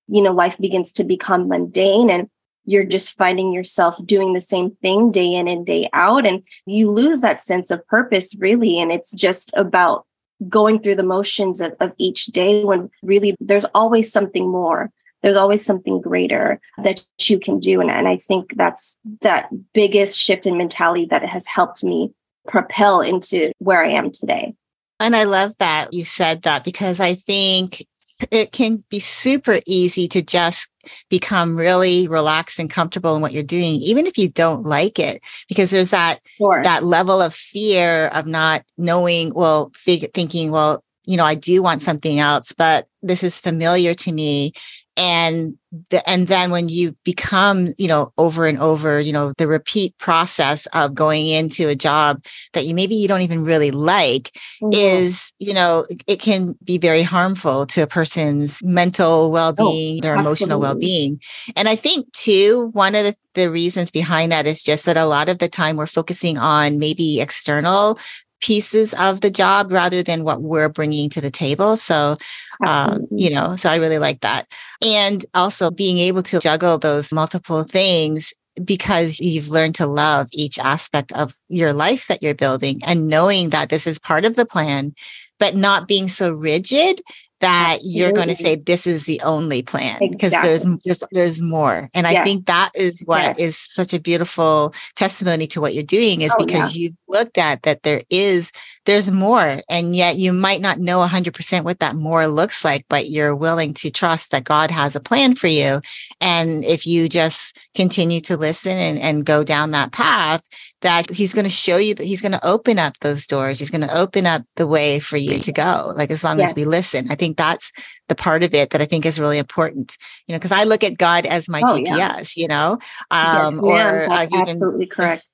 you 0.09 0.21
know 0.21 0.31
life 0.31 0.57
begins 0.57 0.91
to 0.93 1.03
become 1.03 1.47
mundane 1.47 2.09
and 2.09 2.29
you're 2.69 2.85
just 2.85 3.17
finding 3.17 3.51
yourself 3.51 3.95
doing 4.05 4.33
the 4.33 4.41
same 4.41 4.71
thing 4.81 5.11
day 5.11 5.33
in 5.33 5.47
and 5.47 5.65
day 5.65 5.89
out. 5.91 6.27
And 6.27 6.43
you 6.67 6.91
lose 6.91 7.21
that 7.21 7.41
sense 7.41 7.71
of 7.71 7.85
purpose 7.87 8.35
really. 8.37 8.79
And 8.79 8.91
it's 8.91 9.11
just 9.11 9.51
about 9.55 10.05
going 10.47 10.79
through 10.79 10.95
the 10.95 11.03
motions 11.03 11.61
of, 11.61 11.73
of 11.79 11.93
each 11.97 12.27
day 12.27 12.63
when 12.63 12.89
really 13.01 13.35
there's 13.39 13.65
always 13.73 14.11
something 14.11 14.47
more. 14.47 14.91
There's 15.23 15.35
always 15.35 15.65
something 15.65 15.99
greater 15.99 16.61
that 16.83 17.03
you 17.21 17.39
can 17.39 17.59
do. 17.59 17.81
And, 17.81 17.89
and 17.89 18.07
i 18.07 18.15
think 18.15 18.53
that's 18.55 18.97
that 19.19 19.49
biggest 19.73 20.17
shift 20.17 20.45
in 20.45 20.57
mentality 20.57 21.07
that 21.09 21.25
has 21.25 21.45
helped 21.45 21.83
me 21.83 22.13
propel 22.47 23.01
into 23.01 23.51
where 23.57 23.83
i 23.83 23.89
am 23.89 24.11
today. 24.11 24.55
And 24.99 25.15
i 25.15 25.23
love 25.23 25.57
that 25.59 25.87
you 25.91 26.05
said 26.05 26.43
that 26.43 26.63
because 26.63 27.01
i 27.01 27.15
think 27.15 27.85
it 28.31 28.51
can 28.51 28.83
be 28.89 28.99
super 28.99 29.59
easy 29.65 30.07
to 30.09 30.21
just 30.21 30.69
become 31.09 31.55
really 31.55 32.07
relaxed 32.07 32.59
and 32.59 32.69
comfortable 32.69 33.15
in 33.15 33.21
what 33.21 33.33
you're 33.33 33.43
doing, 33.43 33.75
even 33.75 34.07
if 34.07 34.17
you 34.17 34.29
don't 34.29 34.63
like 34.63 34.99
it, 34.99 35.21
because 35.47 35.71
there's 35.71 35.91
that, 35.91 36.19
sure. 36.37 36.61
that 36.63 36.83
level 36.83 37.21
of 37.21 37.33
fear 37.33 38.07
of 38.07 38.25
not 38.25 38.63
knowing, 38.77 39.33
well, 39.33 39.71
figure, 39.75 40.09
thinking, 40.13 40.51
well, 40.51 40.83
you 41.05 41.17
know, 41.17 41.25
I 41.25 41.35
do 41.35 41.63
want 41.63 41.81
something 41.81 42.19
else, 42.19 42.51
but 42.51 42.87
this 43.01 43.23
is 43.23 43.39
familiar 43.39 43.93
to 43.95 44.11
me 44.11 44.51
and 44.97 45.57
the, 45.91 46.07
and 46.09 46.27
then 46.27 46.49
when 46.49 46.67
you 46.67 46.95
become 47.03 47.69
you 47.77 47.87
know 47.87 48.11
over 48.17 48.47
and 48.47 48.57
over 48.57 48.99
you 48.99 49.13
know 49.13 49.31
the 49.37 49.47
repeat 49.47 49.95
process 49.97 50.65
of 50.67 50.95
going 50.95 51.27
into 51.27 51.67
a 51.67 51.75
job 51.75 52.23
that 52.53 52.65
you 52.65 52.73
maybe 52.73 52.95
you 52.95 53.07
don't 53.07 53.21
even 53.21 53.43
really 53.43 53.71
like 53.71 54.31
mm-hmm. 54.61 54.69
is 54.73 55.31
you 55.39 55.53
know 55.53 55.85
it 56.07 56.19
can 56.19 56.55
be 56.63 56.77
very 56.77 57.03
harmful 57.03 57.65
to 57.67 57.83
a 57.83 57.87
person's 57.87 58.63
mental 58.63 59.25
oh, 59.25 59.29
well-being 59.29 60.03
oh, 60.03 60.09
or 60.09 60.15
emotional 60.15 60.59
well-being 60.59 61.19
and 61.55 61.69
i 61.69 61.75
think 61.75 62.11
too 62.13 62.69
one 62.73 62.95
of 62.95 63.03
the, 63.03 63.15
the 63.35 63.49
reasons 63.49 63.91
behind 63.91 64.31
that 64.31 64.47
is 64.47 64.63
just 64.63 64.85
that 64.85 64.97
a 64.97 65.05
lot 65.05 65.29
of 65.29 65.37
the 65.37 65.47
time 65.47 65.77
we're 65.77 65.85
focusing 65.85 66.37
on 66.37 66.79
maybe 66.79 67.21
external 67.21 67.97
pieces 68.41 68.93
of 68.95 69.21
the 69.21 69.29
job 69.29 69.71
rather 69.71 70.03
than 70.03 70.23
what 70.23 70.41
we're 70.41 70.69
bringing 70.69 71.09
to 71.09 71.21
the 71.21 71.31
table. 71.31 71.77
So, 71.77 72.17
um, 72.65 73.07
you 73.11 73.29
know, 73.29 73.55
so 73.55 73.69
I 73.69 73.75
really 73.75 73.99
like 73.99 74.21
that. 74.21 74.47
And 74.83 75.25
also 75.33 75.71
being 75.71 75.97
able 75.97 76.23
to 76.23 76.39
juggle 76.39 76.77
those 76.77 77.13
multiple 77.13 77.63
things 77.63 78.33
because 78.63 79.19
you've 79.19 79.49
learned 79.49 79.75
to 79.75 79.87
love 79.87 80.27
each 80.33 80.59
aspect 80.59 81.11
of 81.13 81.35
your 81.47 81.73
life 81.73 82.07
that 82.07 82.21
you're 82.21 82.33
building 82.33 82.79
and 82.85 83.07
knowing 83.07 83.49
that 83.51 83.69
this 83.69 83.87
is 83.87 83.99
part 83.99 84.25
of 84.25 84.35
the 84.35 84.45
plan, 84.45 84.93
but 85.39 85.55
not 85.55 85.87
being 85.87 86.07
so 86.07 86.31
rigid 86.31 87.01
that 87.41 87.79
you're 87.81 88.11
going 88.11 88.27
to 88.27 88.35
say 88.35 88.55
this 88.55 88.85
is 88.85 89.05
the 89.05 89.21
only 89.21 89.61
plan 89.61 89.97
because 89.99 90.33
exactly. 90.33 90.49
there's 90.49 90.65
there's 90.85 91.03
there's 91.11 91.41
more. 91.41 91.89
And 91.93 92.07
i 92.07 92.23
think 92.23 92.45
that 92.45 92.71
is 92.75 93.03
what 93.05 93.39
is 93.39 93.57
such 93.57 93.93
a 93.93 93.99
beautiful 93.99 94.73
testimony 94.95 95.47
to 95.47 95.61
what 95.61 95.73
you're 95.73 95.83
doing 95.83 96.21
is 96.21 96.33
oh, 96.37 96.45
because 96.45 96.75
yeah. 96.75 96.81
you've 96.83 96.97
looked 97.07 97.37
at 97.37 97.63
that 97.63 97.83
there 97.83 98.01
is 98.09 98.51
there's 98.85 99.11
more 99.11 99.61
and 99.69 99.95
yet 99.95 100.17
you 100.17 100.33
might 100.33 100.61
not 100.61 100.79
know 100.79 101.05
100% 101.05 101.63
what 101.63 101.79
that 101.79 101.95
more 101.95 102.27
looks 102.27 102.63
like 102.63 102.85
but 102.89 103.09
you're 103.09 103.35
willing 103.35 103.73
to 103.73 103.91
trust 103.91 104.31
that 104.31 104.43
god 104.43 104.71
has 104.71 104.95
a 104.95 104.99
plan 104.99 105.35
for 105.35 105.47
you. 105.47 105.81
And 106.21 106.63
if 106.65 106.85
you 106.85 107.09
just 107.09 107.69
continue 107.75 108.21
to 108.21 108.37
listen 108.37 108.77
and, 108.77 108.99
and 108.99 109.25
go 109.25 109.43
down 109.43 109.71
that 109.71 109.91
path 109.91 110.47
that 110.81 111.09
he's 111.09 111.33
going 111.33 111.45
to 111.45 111.51
show 111.51 111.77
you 111.77 111.93
that 111.95 112.05
he's 112.05 112.21
going 112.21 112.31
to 112.31 112.47
open 112.47 112.79
up 112.79 112.97
those 112.99 113.27
doors. 113.27 113.59
He's 113.59 113.69
going 113.69 113.87
to 113.87 113.97
open 113.97 114.25
up 114.25 114.43
the 114.55 114.67
way 114.67 114.99
for 114.99 115.17
you 115.17 115.37
to 115.39 115.51
go. 115.51 115.91
Like 115.95 116.11
as 116.11 116.23
long 116.23 116.39
as 116.39 116.55
we 116.55 116.65
listen, 116.65 117.11
I 117.11 117.15
think 117.15 117.37
that's 117.37 117.71
the 118.07 118.15
part 118.15 118.43
of 118.43 118.53
it 118.53 118.69
that 118.69 118.81
I 118.81 118.85
think 118.85 119.05
is 119.05 119.19
really 119.19 119.37
important. 119.37 119.97
You 120.27 120.33
know, 120.33 120.39
because 120.39 120.51
I 120.51 120.63
look 120.63 120.83
at 120.83 120.97
God 120.97 121.25
as 121.25 121.49
my 121.49 121.61
oh, 121.65 121.79
GPS. 121.79 122.37
Yeah. 122.37 122.41
You 122.41 122.47
know, 122.47 122.79
um, 123.11 123.55
yes, 123.55 123.63
or 123.63 124.11
I've 124.11 124.29
absolutely 124.33 124.85
even, 124.85 124.95
correct. 124.95 125.25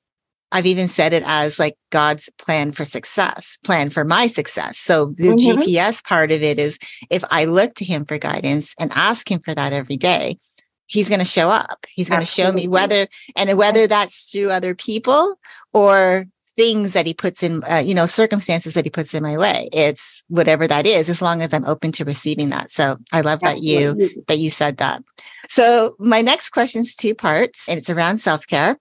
I've 0.52 0.66
even 0.66 0.88
said 0.88 1.14
it 1.14 1.24
as 1.26 1.60
like 1.60 1.76
God's 1.92 2.30
plan 2.40 2.72
for 2.72 2.86
success, 2.86 3.58
plan 3.64 3.90
for 3.90 4.04
my 4.04 4.28
success. 4.28 4.78
So 4.78 5.08
the 5.18 5.36
mm-hmm. 5.36 5.60
GPS 5.62 6.04
part 6.04 6.32
of 6.32 6.42
it 6.42 6.58
is 6.58 6.80
if 7.10 7.24
I 7.30 7.46
look 7.46 7.76
to 7.76 7.86
Him 7.86 8.06
for 8.06 8.18
guidance 8.18 8.74
and 8.80 8.92
ask 8.96 9.30
Him 9.30 9.40
for 9.40 9.54
that 9.54 9.74
every 9.74 9.98
day, 9.98 10.38
he's 10.88 11.10
going 11.10 11.20
to 11.20 11.26
show 11.26 11.50
up. 11.50 11.86
He's 11.94 12.10
going 12.10 12.22
to 12.22 12.28
show 12.28 12.52
me 12.52 12.68
whether, 12.68 13.08
and 13.36 13.58
whether 13.58 13.88
that's 13.88 14.32
through 14.32 14.52
other 14.52 14.76
people 14.76 15.40
or 15.74 16.26
things 16.58 16.94
that 16.94 17.06
he 17.06 17.14
puts 17.14 17.44
in, 17.44 17.62
uh, 17.70 17.78
you 17.78 17.94
know, 17.94 18.06
circumstances 18.06 18.74
that 18.76 18.86
he 18.86 18.90
puts 18.90 19.14
in 19.14 19.24
my 19.24 19.38
way. 19.38 19.70
It's 19.74 20.24
whatever 20.30 20.68
that 20.68 20.86
is, 20.86 21.10
as 21.10 21.22
long 21.22 21.42
as 21.42 21.54
I'm 21.54 21.66
open 21.66 21.92
to 21.94 22.06
receiving 22.06 22.50
that. 22.50 22.70
So 22.70 22.98
I 23.12 23.22
love 23.22 23.42
that 23.42 23.62
you, 23.62 24.10
that 24.28 24.38
you 24.38 24.50
said 24.50 24.78
that. 24.78 25.04
So 25.50 25.96
my 26.00 26.22
next 26.22 26.50
question 26.50 26.82
is 26.82 26.96
two 26.96 27.14
parts 27.14 27.68
and 27.68 27.78
it's 27.78 27.90
around 27.90 28.20
self 28.20 28.48
care. 28.48 28.78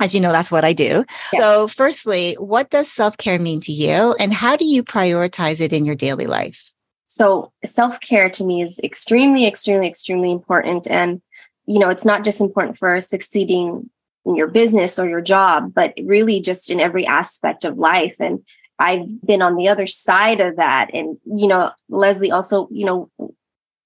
As 0.00 0.14
you 0.14 0.20
know, 0.20 0.30
that's 0.30 0.52
what 0.52 0.64
I 0.64 0.72
do. 0.72 1.04
Yeah. 1.32 1.40
So 1.40 1.68
firstly, 1.68 2.34
what 2.34 2.70
does 2.70 2.90
self 2.90 3.16
care 3.16 3.38
mean 3.38 3.60
to 3.62 3.72
you 3.72 4.14
and 4.20 4.32
how 4.32 4.54
do 4.54 4.64
you 4.64 4.84
prioritize 4.84 5.60
it 5.60 5.72
in 5.72 5.84
your 5.84 5.96
daily 5.96 6.26
life? 6.26 6.72
So 7.06 7.52
self 7.64 8.00
care 8.00 8.28
to 8.30 8.44
me 8.44 8.62
is 8.62 8.78
extremely, 8.84 9.46
extremely, 9.46 9.88
extremely 9.88 10.30
important. 10.30 10.86
And 10.88 11.20
you 11.68 11.78
know, 11.78 11.90
it's 11.90 12.04
not 12.04 12.24
just 12.24 12.40
important 12.40 12.78
for 12.78 12.98
succeeding 13.00 13.90
in 14.24 14.34
your 14.34 14.46
business 14.46 14.98
or 14.98 15.06
your 15.06 15.20
job, 15.20 15.74
but 15.74 15.92
really 16.02 16.40
just 16.40 16.70
in 16.70 16.80
every 16.80 17.06
aspect 17.06 17.66
of 17.66 17.76
life. 17.76 18.16
And 18.18 18.42
I've 18.78 19.20
been 19.24 19.42
on 19.42 19.54
the 19.54 19.68
other 19.68 19.86
side 19.86 20.40
of 20.40 20.56
that. 20.56 20.88
And, 20.94 21.18
you 21.26 21.46
know, 21.46 21.72
Leslie 21.90 22.32
also, 22.32 22.68
you 22.70 22.86
know, 22.86 23.10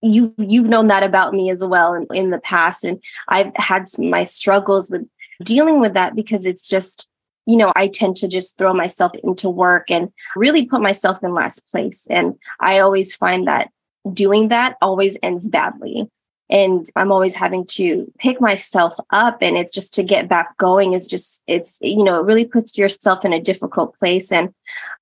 you 0.01 0.33
you've 0.39 0.69
known 0.69 0.87
that 0.89 1.03
about 1.03 1.35
me 1.35 1.51
as 1.51 1.65
well 1.65 1.95
in, 1.95 2.07
in 2.15 2.31
the 2.31 2.39
past. 2.39 2.85
And 2.85 3.03
I've 3.29 3.51
had 3.57 3.87
my 3.99 4.23
struggles 4.23 4.89
with 4.89 5.03
dealing 5.43 5.81
with 5.81 5.95
that 5.95 6.15
because 6.15 6.47
it's 6.47 6.69
just, 6.69 7.09
you 7.47 7.57
know, 7.57 7.73
I 7.75 7.89
tend 7.89 8.15
to 8.19 8.29
just 8.29 8.59
throw 8.59 8.73
myself 8.73 9.11
into 9.25 9.51
work 9.51 9.91
and 9.91 10.12
really 10.37 10.67
put 10.67 10.83
myself 10.83 11.23
in 11.25 11.35
last 11.35 11.67
place. 11.67 12.07
And 12.09 12.37
I 12.61 12.79
always 12.79 13.12
find 13.12 13.49
that 13.49 13.71
doing 14.12 14.49
that 14.49 14.77
always 14.81 15.17
ends 15.21 15.49
badly 15.49 16.09
and 16.51 16.91
i'm 16.97 17.13
always 17.13 17.35
having 17.35 17.65
to 17.67 18.11
pick 18.19 18.41
myself 18.41 18.95
up 19.11 19.39
and 19.41 19.57
it's 19.57 19.73
just 19.73 19.95
to 19.95 20.03
get 20.03 20.29
back 20.29 20.57
going 20.59 20.93
is 20.93 21.07
just 21.07 21.43
it's 21.47 21.79
you 21.81 22.03
know 22.03 22.21
it 22.21 22.25
really 22.25 22.45
puts 22.45 22.77
yourself 22.77 23.25
in 23.25 23.33
a 23.33 23.41
difficult 23.41 23.97
place. 23.99 24.33
And 24.33 24.55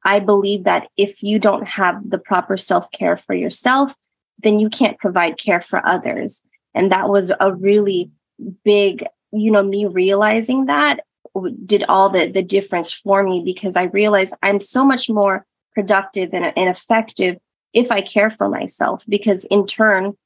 i 0.04 0.18
believe 0.18 0.64
that 0.64 0.88
if 0.96 1.22
you 1.22 1.38
don't 1.38 1.66
have 1.66 2.08
the 2.08 2.18
proper 2.18 2.56
self-care 2.56 3.16
for 3.16 3.34
yourself 3.34 3.94
then 4.42 4.58
you 4.58 4.70
can't 4.70 4.98
provide 4.98 5.36
care 5.36 5.60
for 5.60 5.86
others. 5.86 6.42
And 6.74 6.90
that 6.92 7.08
was 7.08 7.30
a 7.40 7.52
really 7.52 8.10
big 8.64 9.04
you 9.32 9.50
know 9.50 9.62
me 9.62 9.86
realizing 9.86 10.66
that 10.66 11.00
did 11.66 11.84
all 11.84 12.08
the 12.08 12.30
the 12.30 12.42
difference 12.42 12.90
for 12.90 13.22
me 13.22 13.42
because 13.44 13.76
i 13.76 13.84
realized 13.84 14.34
i'm 14.42 14.60
so 14.60 14.84
much 14.84 15.08
more 15.08 15.46
productive 15.74 16.30
and, 16.32 16.46
and 16.56 16.68
effective 16.68 17.36
if 17.72 17.92
i 17.92 18.00
care 18.00 18.30
for 18.30 18.48
myself 18.48 19.04
because 19.08 19.44
in 19.44 19.66
turn 19.66 20.16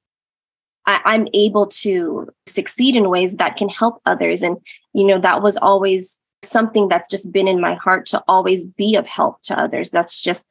I, 0.87 1.15
am 1.15 1.27
able 1.33 1.67
to 1.67 2.29
succeed 2.47 2.97
in 2.97 3.09
ways 3.09 3.37
that 3.37 3.57
can 3.57 3.69
help 3.69 4.01
others. 4.07 4.43
And, 4.43 4.59
you 4.93 5.07
know, 5.07 5.19
that 5.21 5.43
was 5.43 5.57
always 5.57 6.19
something 6.43 6.89
that's 6.89 7.09
just 7.09 7.33
been 7.33 7.49
in 7.49 7.61
my 7.61 7.75
heart 7.75 8.07
to 8.07 8.23
always 8.29 8.67
be 8.67 8.95
of 8.97 9.07
help 9.07 9.41
to 9.43 9.59
others. 9.59 9.91
That's 9.91 10.23
just, 10.23 10.47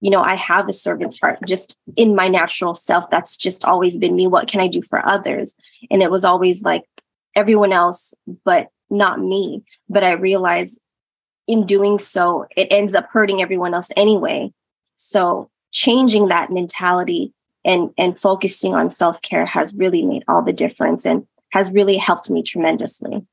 you 0.00 0.10
know, 0.10 0.22
I 0.22 0.36
have 0.36 0.68
a 0.68 0.72
servant's 0.72 1.18
heart 1.18 1.38
just 1.46 1.76
in 1.96 2.14
my 2.14 2.28
natural 2.28 2.74
self. 2.74 3.10
That's 3.10 3.36
just 3.36 3.64
always 3.64 3.98
been 3.98 4.16
me. 4.16 4.26
What 4.26 4.48
can 4.48 4.60
I 4.60 4.68
do 4.68 4.82
for 4.82 5.06
others? 5.06 5.54
And 5.90 6.02
it 6.02 6.10
was 6.10 6.24
always 6.24 6.62
like 6.62 6.84
everyone 7.36 7.72
else, 7.72 8.14
but 8.44 8.68
not 8.90 9.20
me. 9.20 9.62
But 9.88 10.04
I 10.04 10.12
realized 10.12 10.78
in 11.46 11.66
doing 11.66 11.98
so, 11.98 12.46
it 12.56 12.68
ends 12.70 12.94
up 12.94 13.08
hurting 13.12 13.42
everyone 13.42 13.74
else 13.74 13.90
anyway. 13.96 14.52
So 14.96 15.50
changing 15.72 16.28
that 16.28 16.50
mentality 16.50 17.32
and 17.64 17.90
and 17.96 18.18
focusing 18.18 18.74
on 18.74 18.90
self-care 18.90 19.46
has 19.46 19.74
really 19.74 20.02
made 20.02 20.24
all 20.28 20.42
the 20.42 20.52
difference 20.52 21.06
and 21.06 21.26
has 21.50 21.72
really 21.72 21.96
helped 21.96 22.28
me 22.30 22.42
tremendously 22.42 23.26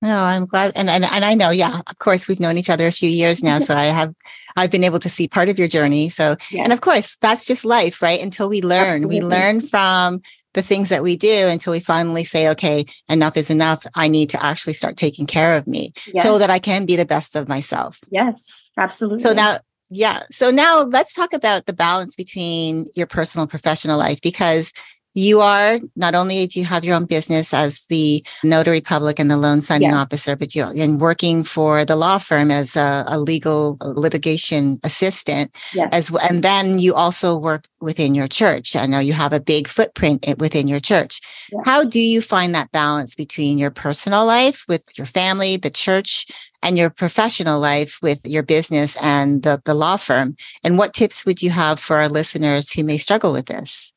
no, 0.00 0.22
I'm 0.22 0.44
glad. 0.44 0.72
And, 0.76 0.88
and, 0.88 1.04
and 1.04 1.24
I 1.24 1.34
know, 1.34 1.50
yeah, 1.50 1.80
of 1.88 1.98
course, 1.98 2.28
we've 2.28 2.38
known 2.38 2.56
each 2.56 2.70
other 2.70 2.86
a 2.86 2.92
few 2.92 3.08
years 3.08 3.42
now. 3.42 3.58
So 3.58 3.74
I 3.74 3.84
have, 3.86 4.14
I've 4.56 4.70
been 4.70 4.84
able 4.84 5.00
to 5.00 5.08
see 5.08 5.26
part 5.26 5.48
of 5.48 5.58
your 5.58 5.68
journey. 5.68 6.08
So, 6.08 6.36
yes. 6.50 6.64
and 6.64 6.72
of 6.72 6.80
course, 6.80 7.16
that's 7.20 7.46
just 7.46 7.64
life, 7.64 8.00
right? 8.00 8.22
Until 8.22 8.48
we 8.48 8.62
learn, 8.62 9.02
Absolutely. 9.02 9.20
we 9.20 9.26
learn 9.26 9.60
from 9.60 10.20
the 10.54 10.62
things 10.62 10.88
that 10.88 11.02
we 11.02 11.16
do 11.16 11.48
until 11.48 11.72
we 11.72 11.80
finally 11.80 12.24
say, 12.24 12.48
okay, 12.48 12.84
enough 13.08 13.36
is 13.36 13.50
enough. 13.50 13.84
I 13.94 14.08
need 14.08 14.30
to 14.30 14.44
actually 14.44 14.72
start 14.74 14.96
taking 14.96 15.26
care 15.26 15.56
of 15.56 15.66
me 15.66 15.92
yes. 16.12 16.22
so 16.22 16.38
that 16.38 16.50
I 16.50 16.58
can 16.58 16.86
be 16.86 16.96
the 16.96 17.04
best 17.04 17.36
of 17.36 17.48
myself. 17.48 18.00
Yes, 18.10 18.46
absolutely. 18.76 19.22
So 19.22 19.32
now, 19.32 19.58
yeah. 19.90 20.22
So 20.30 20.50
now 20.50 20.82
let's 20.82 21.14
talk 21.14 21.32
about 21.32 21.66
the 21.66 21.72
balance 21.72 22.16
between 22.16 22.86
your 22.94 23.06
personal 23.06 23.42
and 23.42 23.50
professional 23.50 23.98
life 23.98 24.20
because 24.20 24.72
you 25.14 25.40
are 25.40 25.80
not 25.96 26.14
only 26.14 26.46
do 26.46 26.60
you 26.60 26.64
have 26.64 26.84
your 26.84 26.94
own 26.94 27.04
business 27.04 27.52
as 27.52 27.84
the 27.86 28.24
notary 28.44 28.80
public 28.80 29.18
and 29.18 29.28
the 29.28 29.36
loan 29.36 29.60
signing 29.60 29.90
yeah. 29.90 29.96
officer, 29.96 30.36
but 30.36 30.54
you're 30.54 30.72
in 30.72 30.98
working 30.98 31.42
for 31.42 31.84
the 31.84 31.96
law 31.96 32.18
firm 32.18 32.52
as 32.52 32.76
a, 32.76 33.04
a 33.08 33.18
legal 33.18 33.78
litigation 33.80 34.78
assistant 34.84 35.50
yeah. 35.74 35.88
as 35.90 36.12
well. 36.12 36.24
And 36.28 36.44
then 36.44 36.78
you 36.78 36.94
also 36.94 37.36
work 37.36 37.64
within 37.80 38.14
your 38.14 38.28
church. 38.28 38.76
I 38.76 38.86
know 38.86 39.00
you 39.00 39.12
have 39.12 39.32
a 39.32 39.40
big 39.40 39.66
footprint 39.66 40.24
within 40.38 40.68
your 40.68 40.80
church. 40.80 41.20
Yeah. 41.52 41.60
How 41.64 41.84
do 41.84 41.98
you 41.98 42.22
find 42.22 42.54
that 42.54 42.70
balance 42.70 43.16
between 43.16 43.58
your 43.58 43.70
personal 43.70 44.24
life 44.24 44.64
with 44.68 44.86
your 44.96 45.06
family, 45.06 45.56
the 45.56 45.70
church, 45.70 46.26
and 46.62 46.78
your 46.78 46.90
professional 46.90 47.60
life 47.60 47.98
with 48.02 48.24
your 48.26 48.42
business 48.42 48.96
and 49.02 49.42
the, 49.42 49.60
the 49.64 49.74
law 49.74 49.96
firm? 49.96 50.36
And 50.64 50.78
what 50.78 50.94
tips 50.94 51.24
would 51.24 51.42
you 51.42 51.50
have 51.50 51.78
for 51.78 51.96
our 51.96 52.08
listeners 52.08 52.72
who 52.72 52.84
may 52.84 52.98
struggle 52.98 53.32
with 53.32 53.46
this? 53.46 53.92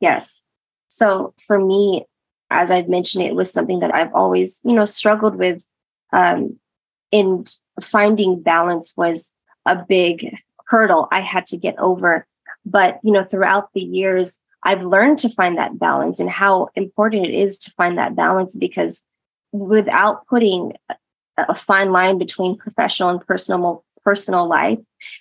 Yes. 0.00 0.40
So 0.88 1.34
for 1.46 1.58
me, 1.58 2.04
as 2.50 2.70
I've 2.70 2.88
mentioned, 2.88 3.24
it 3.24 3.34
was 3.34 3.52
something 3.52 3.80
that 3.80 3.94
I've 3.94 4.14
always, 4.14 4.60
you 4.64 4.72
know, 4.72 4.84
struggled 4.84 5.36
with. 5.36 5.62
Um, 6.12 6.58
and 7.12 7.52
finding 7.80 8.42
balance 8.42 8.94
was 8.96 9.32
a 9.66 9.76
big 9.76 10.36
hurdle 10.66 11.08
I 11.10 11.20
had 11.20 11.46
to 11.46 11.56
get 11.56 11.78
over. 11.78 12.26
But, 12.66 12.98
you 13.02 13.12
know, 13.12 13.24
throughout 13.24 13.72
the 13.72 13.82
years, 13.82 14.38
I've 14.62 14.82
learned 14.82 15.18
to 15.18 15.28
find 15.28 15.58
that 15.58 15.78
balance 15.78 16.18
and 16.18 16.30
how 16.30 16.68
important 16.74 17.26
it 17.26 17.34
is 17.34 17.58
to 17.60 17.70
find 17.72 17.98
that 17.98 18.16
balance 18.16 18.56
because 18.56 19.04
without 19.52 20.26
putting 20.26 20.72
a 21.36 21.54
fine 21.54 21.92
line 21.92 22.18
between 22.18 22.56
professional 22.56 23.10
and 23.10 23.26
personal 23.26 23.84
personal 24.04 24.46
life, 24.46 24.78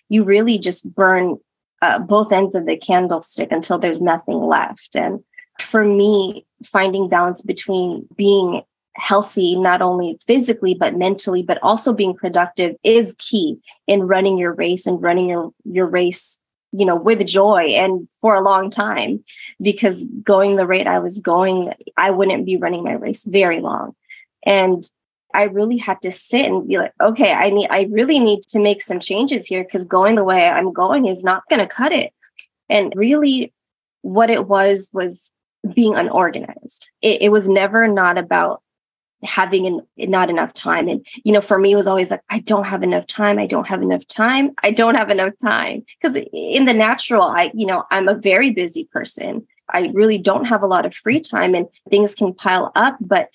you 0.09 0.23
really 0.23 0.57
just 0.57 0.93
burn 0.93 1.37
uh, 1.81 1.99
both 1.99 2.31
ends 2.31 2.55
of 2.55 2.65
the 2.65 2.77
candlestick 2.77 3.51
until 3.51 3.77
there's 3.77 4.01
nothing 4.01 4.39
left. 4.39 4.95
And 4.95 5.23
for 5.59 5.83
me, 5.83 6.45
finding 6.65 7.09
balance 7.09 7.41
between 7.41 8.07
being 8.15 8.63
healthy, 8.95 9.55
not 9.55 9.81
only 9.81 10.19
physically, 10.27 10.73
but 10.73 10.95
mentally, 10.95 11.41
but 11.41 11.59
also 11.63 11.93
being 11.93 12.13
productive 12.13 12.75
is 12.83 13.15
key 13.17 13.57
in 13.87 14.03
running 14.03 14.37
your 14.37 14.53
race 14.53 14.85
and 14.85 15.01
running 15.01 15.29
your, 15.29 15.51
your 15.65 15.87
race, 15.87 16.39
you 16.71 16.85
know, 16.85 16.95
with 16.95 17.25
joy 17.25 17.61
and 17.75 18.07
for 18.21 18.35
a 18.35 18.41
long 18.41 18.69
time. 18.69 19.23
Because 19.61 20.05
going 20.23 20.55
the 20.55 20.67
rate 20.67 20.87
I 20.87 20.99
was 20.99 21.19
going, 21.19 21.73
I 21.97 22.11
wouldn't 22.11 22.45
be 22.45 22.57
running 22.57 22.83
my 22.83 22.93
race 22.93 23.23
very 23.23 23.61
long. 23.61 23.95
And 24.45 24.87
I 25.33 25.43
really 25.43 25.77
had 25.77 26.01
to 26.01 26.11
sit 26.11 26.45
and 26.45 26.67
be 26.67 26.77
like, 26.77 26.93
okay, 27.01 27.33
I 27.33 27.49
need, 27.49 27.67
I 27.69 27.87
really 27.91 28.19
need 28.19 28.41
to 28.49 28.59
make 28.59 28.81
some 28.81 28.99
changes 28.99 29.47
here 29.47 29.63
because 29.63 29.85
going 29.85 30.15
the 30.15 30.23
way 30.23 30.47
I'm 30.47 30.71
going 30.71 31.05
is 31.05 31.23
not 31.23 31.43
going 31.49 31.59
to 31.59 31.67
cut 31.67 31.91
it. 31.91 32.13
And 32.69 32.93
really, 32.95 33.53
what 34.03 34.29
it 34.29 34.47
was 34.47 34.89
was 34.93 35.31
being 35.73 35.95
unorganized. 35.95 36.89
It, 37.01 37.23
it 37.23 37.29
was 37.29 37.49
never 37.49 37.87
not 37.87 38.17
about 38.17 38.61
having 39.23 39.65
an, 39.65 39.81
not 40.09 40.29
enough 40.29 40.53
time. 40.53 40.87
And, 40.87 41.05
you 41.23 41.31
know, 41.31 41.41
for 41.41 41.57
me, 41.57 41.71
it 41.71 41.77
was 41.77 41.87
always 41.87 42.11
like, 42.11 42.21
I 42.29 42.39
don't 42.39 42.65
have 42.65 42.83
enough 42.83 43.07
time. 43.07 43.39
I 43.39 43.47
don't 43.47 43.67
have 43.67 43.81
enough 43.81 44.05
time. 44.07 44.51
I 44.61 44.71
don't 44.71 44.95
have 44.95 45.09
enough 45.09 45.33
time. 45.41 45.85
Because 46.01 46.21
in 46.33 46.65
the 46.65 46.73
natural, 46.73 47.23
I, 47.23 47.51
you 47.53 47.65
know, 47.65 47.85
I'm 47.89 48.09
a 48.09 48.15
very 48.15 48.51
busy 48.51 48.89
person. 48.91 49.47
I 49.69 49.91
really 49.93 50.17
don't 50.17 50.45
have 50.45 50.61
a 50.61 50.67
lot 50.67 50.85
of 50.85 50.93
free 50.93 51.21
time 51.21 51.55
and 51.55 51.67
things 51.89 52.13
can 52.13 52.33
pile 52.33 52.73
up. 52.75 52.97
But 52.99 53.29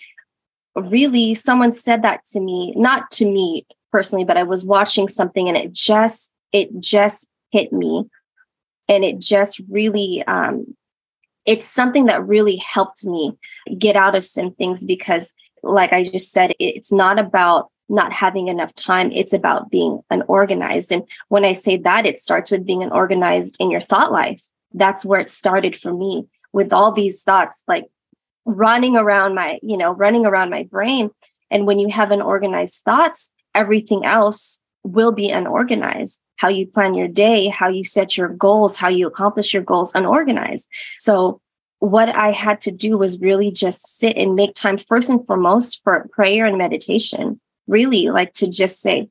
really 0.83 1.35
someone 1.35 1.73
said 1.73 2.03
that 2.03 2.25
to 2.25 2.41
me 2.41 2.73
not 2.77 3.11
to 3.11 3.29
me 3.31 3.67
personally 3.93 4.25
but 4.25 4.37
i 4.37 4.43
was 4.43 4.65
watching 4.65 5.09
something 5.09 5.49
and 5.49 5.57
it 5.57 5.73
just 5.73 6.33
it 6.53 6.81
just 6.81 7.29
hit 7.51 7.73
me. 7.73 8.05
And 8.89 9.05
it 9.05 9.19
just 9.19 9.61
really 9.69 10.25
um 10.27 10.75
it's 11.47 11.67
something 11.67 12.07
that 12.07 12.27
really 12.27 12.57
helped 12.57 13.05
me 13.05 13.33
get 13.79 13.97
out 13.97 14.15
of 14.15 14.25
some 14.25 14.53
things 14.55 14.85
because 14.85 15.33
like 15.63 15.93
i 15.93 16.09
just 16.09 16.33
said 16.33 16.53
it's 16.59 16.93
not 16.93 17.19
about 17.19 17.71
not 17.91 18.13
having 18.13 18.49
enough 18.49 18.75
time. 18.75 19.11
It's 19.13 19.33
about 19.33 19.71
being 19.71 20.01
unorganized. 20.11 20.93
And 20.93 21.05
when 21.29 21.45
i 21.45 21.53
say 21.53 21.77
that 21.79 22.07
it 22.07 22.19
starts 22.19 22.51
with 22.51 22.67
being 22.67 22.83
unorganized 22.83 23.57
in 23.61 23.71
your 23.71 23.81
thought 23.81 24.13
life. 24.13 24.43
That's 24.73 25.05
where 25.05 25.21
it 25.21 25.31
started 25.31 25.77
for 25.77 25.93
me 25.93 26.27
with 26.53 26.73
all 26.73 26.93
these 26.93 27.23
thoughts 27.23 27.63
like 27.69 27.87
running 28.49 28.97
around 28.97 29.35
my, 29.35 29.59
you 29.63 29.77
know, 29.77 29.93
running 29.93 30.25
around 30.25 30.49
my 30.51 30.65
brain. 30.65 31.11
And 31.51 31.67
when 31.67 31.79
you 31.79 31.89
have 31.91 32.11
unorganized 32.11 32.83
thoughts, 32.83 33.33
everything 33.55 34.05
else 34.05 34.61
will 34.83 35.13
be 35.13 35.29
unorganized. 35.29 36.23
How 36.37 36.49
you 36.49 36.67
plan 36.67 36.95
your 36.95 37.09
day, 37.09 37.49
how 37.49 37.69
you 37.69 37.85
set 37.85 38.17
your 38.17 38.29
goals, 38.29 38.77
how 38.77 38.89
you 38.89 39.07
accomplish 39.07 39.53
your 39.53 39.63
goals, 39.63 39.93
unorganized. 39.95 40.69
So, 40.99 41.41
what 41.81 42.09
I 42.09 42.33
had 42.33 42.61
to 42.63 42.73
do 42.73 42.99
was 42.99 43.21
really 43.21 43.53
just 43.53 43.99
sit 43.99 44.17
and 44.17 44.35
make 44.35 44.55
time 44.55 44.79
first 44.79 45.11
and 45.11 45.25
foremost 45.25 45.81
for 45.85 46.09
prayer 46.11 46.45
and 46.45 46.59
meditation. 46.59 47.41
Really, 47.69 48.09
like 48.09 48.33
to 48.35 48.49
just 48.49 48.81
say, 48.81 49.11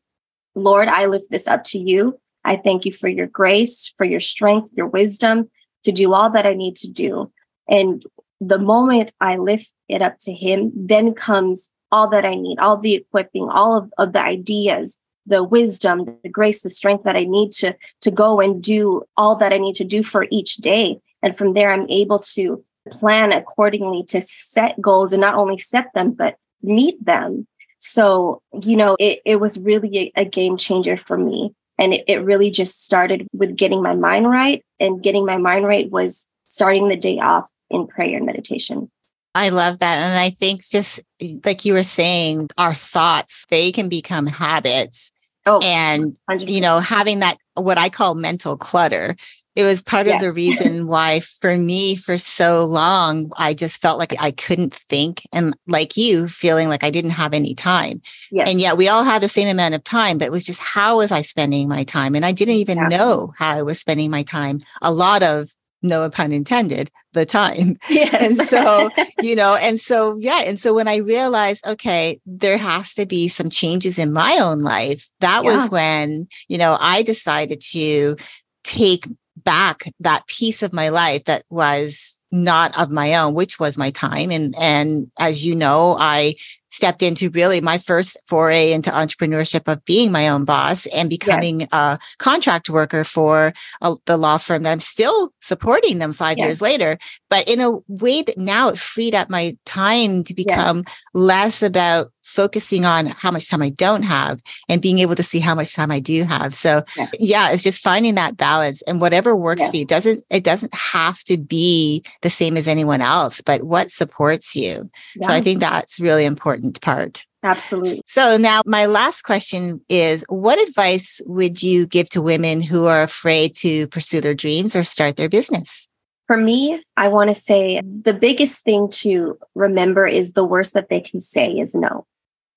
Lord, 0.54 0.90
I 0.90 1.06
lift 1.06 1.30
this 1.30 1.48
up 1.48 1.64
to 1.66 1.80
you. 1.80 2.20
I 2.44 2.58
thank 2.58 2.84
you 2.86 2.92
for 2.92 3.08
your 3.08 3.28
grace, 3.28 3.94
for 3.98 4.06
your 4.06 4.20
strength, 4.20 4.70
your 4.76 4.88
wisdom 4.88 5.50
to 5.84 5.92
do 5.92 6.14
all 6.14 6.30
that 6.32 6.46
I 6.46 6.54
need 6.56 6.76
to 6.78 6.90
do. 6.90 7.32
And 7.70 8.04
the 8.40 8.60
moment 8.60 9.14
I 9.20 9.38
lift 9.38 9.72
it 9.90 10.02
up 10.02 10.18
to 10.22 10.34
Him, 10.34 10.72
then 10.76 11.14
comes 11.14 11.72
all 11.92 12.10
that 12.10 12.26
I 12.26 12.36
need, 12.36 12.60
all 12.60 12.78
the 12.78 12.96
equipping, 12.96 13.50
all 13.50 13.78
of, 13.78 13.94
of 13.98 14.14
the 14.14 14.22
ideas, 14.22 15.00
the 15.26 15.44
wisdom, 15.44 16.18
the 16.24 16.30
grace, 16.30 16.64
the 16.64 16.70
strength 16.70 17.04
that 17.04 17.16
I 17.16 17.24
need 17.24 17.52
to, 17.54 17.76
to 18.02 18.12
go 18.12 18.40
and 18.40 18.62
do 18.62 19.04
all 19.16 19.36
that 19.38 19.54
I 19.54 19.58
need 19.58 19.76
to 19.76 19.84
do 19.84 20.04
for 20.04 20.28
each 20.30 20.58
day. 20.58 21.00
And 21.22 21.38
from 21.38 21.54
there, 21.54 21.72
I'm 21.72 21.90
able 21.90 22.20
to 22.20 22.64
plan 22.92 23.32
accordingly 23.32 24.04
to 24.06 24.22
set 24.22 24.80
goals 24.80 25.14
and 25.14 25.22
not 25.22 25.36
only 25.36 25.58
set 25.58 25.94
them, 25.94 26.12
but 26.12 26.36
meet 26.62 27.04
them. 27.04 27.48
So, 27.80 28.42
you 28.62 28.76
know, 28.76 28.96
it, 29.00 29.20
it 29.26 29.38
was 29.38 29.60
really 29.60 30.12
a, 30.16 30.22
a 30.22 30.26
game 30.26 30.58
changer 30.58 30.98
for 30.98 31.18
me. 31.18 31.54
And 31.78 31.94
it, 31.94 32.04
it 32.08 32.18
really 32.24 32.50
just 32.50 32.84
started 32.84 33.28
with 33.34 33.56
getting 33.56 33.84
my 33.84 33.94
mind 33.94 34.30
right. 34.30 34.64
And 34.80 35.02
getting 35.02 35.26
my 35.26 35.38
mind 35.38 35.66
right 35.66 35.90
was 35.90 36.26
starting 36.46 36.88
the 36.88 36.96
day 36.96 37.20
off 37.20 37.50
in 37.70 37.88
prayer 37.88 38.18
and 38.18 38.26
meditation. 38.26 38.92
I 39.36 39.50
love 39.50 39.80
that. 39.80 40.00
And 40.00 40.18
I 40.18 40.32
think 40.32 40.64
just 40.68 41.00
like 41.46 41.64
you 41.64 41.74
were 41.74 41.84
saying, 41.84 42.50
our 42.58 42.74
thoughts, 42.74 43.46
they 43.50 43.72
can 43.72 43.88
become 43.88 44.26
habits. 44.26 45.12
Oh, 45.46 45.60
and, 45.64 46.18
100%. 46.30 46.50
you 46.50 46.60
know, 46.60 46.80
having 46.80 47.20
that, 47.20 47.38
what 47.54 47.78
I 47.78 47.90
call 47.90 48.16
mental 48.16 48.58
clutter, 48.58 49.16
it 49.58 49.64
was 49.64 49.82
part 49.82 50.06
yeah. 50.06 50.16
of 50.16 50.22
the 50.22 50.32
reason 50.32 50.86
why 50.88 51.20
for 51.20 51.58
me 51.58 51.96
for 51.96 52.18
so 52.18 52.64
long 52.64 53.32
i 53.38 53.54
just 53.54 53.82
felt 53.82 53.98
like 53.98 54.14
i 54.22 54.32
couldn't 54.32 54.74
think 54.74 55.24
and 55.34 55.58
like 55.66 55.98
you 55.98 56.28
feeling 56.28 56.70
like 56.70 56.84
i 56.84 56.92
didn't 56.92 57.12
have 57.12 57.34
any 57.34 57.56
time 57.56 58.00
yes. 58.32 58.48
and 58.48 58.62
yet 58.62 58.78
we 58.78 58.88
all 58.88 59.04
have 59.04 59.22
the 59.22 59.28
same 59.28 59.48
amount 59.48 59.74
of 59.74 59.84
time 59.84 60.18
but 60.18 60.26
it 60.26 60.32
was 60.32 60.46
just 60.46 60.62
how 60.64 60.98
was 60.98 61.12
i 61.12 61.22
spending 61.22 61.68
my 61.68 61.84
time 61.84 62.16
and 62.16 62.24
i 62.24 62.32
didn't 62.32 62.54
even 62.54 62.78
yeah. 62.78 62.88
know 62.88 63.34
how 63.36 63.58
i 63.58 63.62
was 63.62 63.80
spending 63.80 64.12
my 64.12 64.22
time 64.22 64.60
a 64.82 64.94
lot 64.94 65.24
of 65.24 65.52
no 65.82 66.10
pun 66.10 66.32
intended, 66.32 66.92
the 67.14 67.26
time. 67.26 67.78
Yes. 67.90 68.14
And 68.22 68.38
so, 68.38 68.90
you 69.22 69.36
know, 69.36 69.58
and 69.62 69.80
so, 69.80 70.16
yeah. 70.18 70.44
And 70.46 70.60
so 70.60 70.74
when 70.74 70.88
I 70.88 70.98
realized, 70.98 71.66
okay, 71.66 72.20
there 72.26 72.58
has 72.58 72.94
to 72.96 73.06
be 73.06 73.28
some 73.28 73.50
changes 73.50 73.98
in 73.98 74.14
my 74.14 74.38
own 74.40 74.62
life, 74.62 75.10
that 75.20 75.44
yeah. 75.44 75.58
was 75.58 75.70
when, 75.70 76.28
you 76.48 76.58
know, 76.58 76.78
I 76.80 77.02
decided 77.04 77.62
to 77.72 78.16
take 78.64 79.08
back 79.38 79.92
that 80.00 80.28
piece 80.28 80.62
of 80.62 80.74
my 80.74 80.90
life 80.90 81.24
that 81.26 81.44
was 81.50 82.17
not 82.32 82.78
of 82.80 82.92
my 82.92 83.16
own 83.16 83.34
which 83.34 83.60
was 83.60 83.78
my 83.78 83.90
time 83.92 84.32
and 84.32 84.54
and 84.60 85.10
as 85.20 85.46
you 85.46 85.56
know 85.56 85.96
i 86.00 86.34
stepped 86.70 87.02
into 87.02 87.30
really 87.30 87.62
my 87.62 87.78
first 87.78 88.18
foray 88.28 88.72
into 88.72 88.92
entrepreneurship 88.92 89.72
of 89.72 89.84
being 89.86 90.12
my 90.12 90.28
own 90.28 90.46
boss 90.46 90.86
and 90.88 91.10
becoming 91.10 91.62
yes. 91.62 91.70
a 91.72 91.98
contract 92.20 92.70
worker 92.70 93.04
for 93.04 93.54
a, 93.82 93.96
the 94.06 94.18
law 94.18 94.38
firm 94.38 94.64
that 94.64 94.72
I'm 94.72 94.80
still 94.80 95.32
supporting 95.42 96.00
them 96.00 96.14
five 96.14 96.38
yes. 96.38 96.46
years 96.46 96.62
later. 96.62 96.98
But 97.30 97.48
in 97.50 97.62
a 97.62 97.78
way 97.88 98.22
that 98.22 98.38
now 98.38 98.70
it 98.70 98.78
freed 98.78 99.16
up 99.16 99.30
my 99.30 99.58
time 99.66 100.24
to 100.26 100.34
become 100.34 100.84
yes. 100.86 101.02
less 101.14 101.64
about 101.64 102.08
focusing 102.28 102.86
on 102.86 103.08
how 103.08 103.32
much 103.32 103.50
time 103.50 103.62
I 103.62 103.70
don't 103.70 104.04
have 104.04 104.42
and 104.68 104.82
being 104.82 105.00
able 105.00 105.16
to 105.16 105.24
see 105.24 105.40
how 105.40 105.56
much 105.56 105.74
time 105.74 105.92
I 105.92 106.00
do 106.00 106.26
have. 106.26 106.54
So 106.54 106.84
yeah, 106.98 107.08
yeah 107.20 107.52
it's 107.52 107.64
just 107.64 107.82
finding 107.82 108.16
that 108.16 108.38
balance 108.38 108.82
and 108.84 109.00
whatever 109.00 109.36
works 109.36 109.62
yeah. 109.62 109.70
for 109.70 109.76
you 109.78 109.82
it 109.84 109.88
doesn't 109.88 110.24
it 110.30 110.44
doesn't 110.44 110.76
have 110.76 111.20
to 111.20 111.38
be 111.38 112.04
the 112.22 112.30
same 112.30 112.58
as 112.58 112.68
anyone 112.68 113.02
else, 113.02 113.42
but 113.42 113.64
what 113.64 113.90
supports 113.90 114.56
you. 114.56 114.90
Yeah. 115.16 115.28
So 115.28 115.34
I 115.34 115.42
think 115.42 115.62
that's 115.62 116.00
really 116.00 116.26
important 116.26 116.82
part. 116.82 117.26
Absolutely. 117.44 118.02
So 118.06 118.38
now 118.38 118.62
my 118.66 118.88
last 118.88 119.22
question 119.22 119.80
is 119.88 120.26
what 120.28 120.60
advice 120.68 121.22
would 121.28 121.64
you 121.64 121.88
give 121.88 122.10
to 122.10 122.22
women 122.22 122.62
who 122.62 122.88
are 122.88 123.04
afraid 123.04 123.56
to 123.58 123.88
pursue 123.88 124.20
their 124.20 124.36
dreams 124.36 124.76
or 124.76 124.84
start 124.84 125.16
their 125.16 125.30
business? 125.30 125.88
For 126.26 126.36
me, 126.36 126.84
I 126.98 127.08
want 127.08 127.30
to 127.30 127.34
say 127.34 127.82
the 127.82 128.14
biggest 128.14 128.64
thing 128.64 128.90
to 128.90 129.38
remember 129.56 130.06
is 130.06 130.34
the 130.34 130.44
worst 130.44 130.74
that 130.74 130.90
they 130.90 131.00
can 131.00 131.22
say 131.22 131.54
is 131.54 131.74
no. 131.74 132.06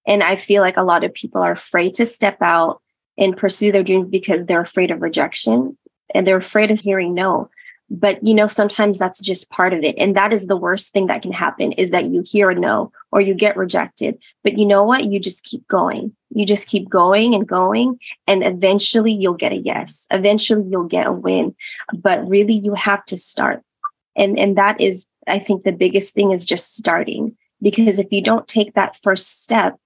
And 0.07 0.23
I 0.23 0.37
feel 0.37 0.63
like 0.63 0.77
a 0.77 0.83
lot 0.83 1.05
of 1.05 1.15
people 1.15 1.43
are 1.43 1.53
afraid 1.53 1.95
to 1.95 2.07
step 2.07 2.39
out 2.41 2.81
and 3.19 3.37
pursue 3.37 3.71
their 3.71 3.83
dreams 3.83 4.07
because 4.07 4.47
they're 4.47 4.61
afraid 4.61 4.91
of 4.91 5.03
rejection 5.03 5.77
and 6.15 6.27
they're 6.27 6.37
afraid 6.37 6.71
of 6.71 6.81
hearing 6.81 7.15
no. 7.15 7.51
But 7.91 8.25
you 8.25 8.35
know, 8.35 8.47
sometimes 8.47 8.99
that's 8.99 9.21
just 9.21 9.51
part 9.51 9.73
of 9.73 9.83
it. 9.83 9.97
And 9.99 10.17
that 10.17 10.33
is 10.33 10.47
the 10.47 10.57
worst 10.57 10.93
thing 10.93 11.09
that 11.09 11.23
can 11.23 11.33
happen 11.33 11.73
is 11.73 11.91
that 11.91 12.07
you 12.07 12.23
hear 12.25 12.51
a 12.51 12.55
no 12.55 12.93
or 13.11 13.21
you 13.21 13.35
get 13.35 13.57
rejected. 13.57 14.17
But 14.45 14.57
you 14.57 14.65
know 14.65 14.85
what? 14.85 15.07
You 15.07 15.19
just 15.19 15.43
keep 15.43 15.67
going. 15.67 16.15
You 16.31 16.47
just 16.47 16.69
keep 16.69 16.89
going 16.89 17.35
and 17.35 17.47
going. 17.47 17.99
And 18.29 18.45
eventually 18.45 19.13
you'll 19.13 19.35
get 19.35 19.53
a 19.53 19.57
yes. 19.57 20.07
Eventually 20.13 20.65
you'll 20.71 20.85
get 20.85 21.09
a 21.09 21.13
win. 21.13 21.57
But 21.93 22.27
really 22.29 22.55
you 22.55 22.75
have 22.75 23.05
to 23.07 23.17
start. 23.17 23.63
And 24.17 24.39
and 24.39 24.57
that 24.57 24.81
is, 24.81 25.05
I 25.27 25.41
think 25.41 25.65
the 25.65 25.73
biggest 25.73 26.15
thing 26.15 26.31
is 26.31 26.47
just 26.47 26.77
starting. 26.77 27.37
Because 27.61 27.99
if 27.99 28.07
you 28.13 28.23
don't 28.23 28.47
take 28.47 28.75
that 28.75 28.99
first 29.03 29.43
step, 29.43 29.77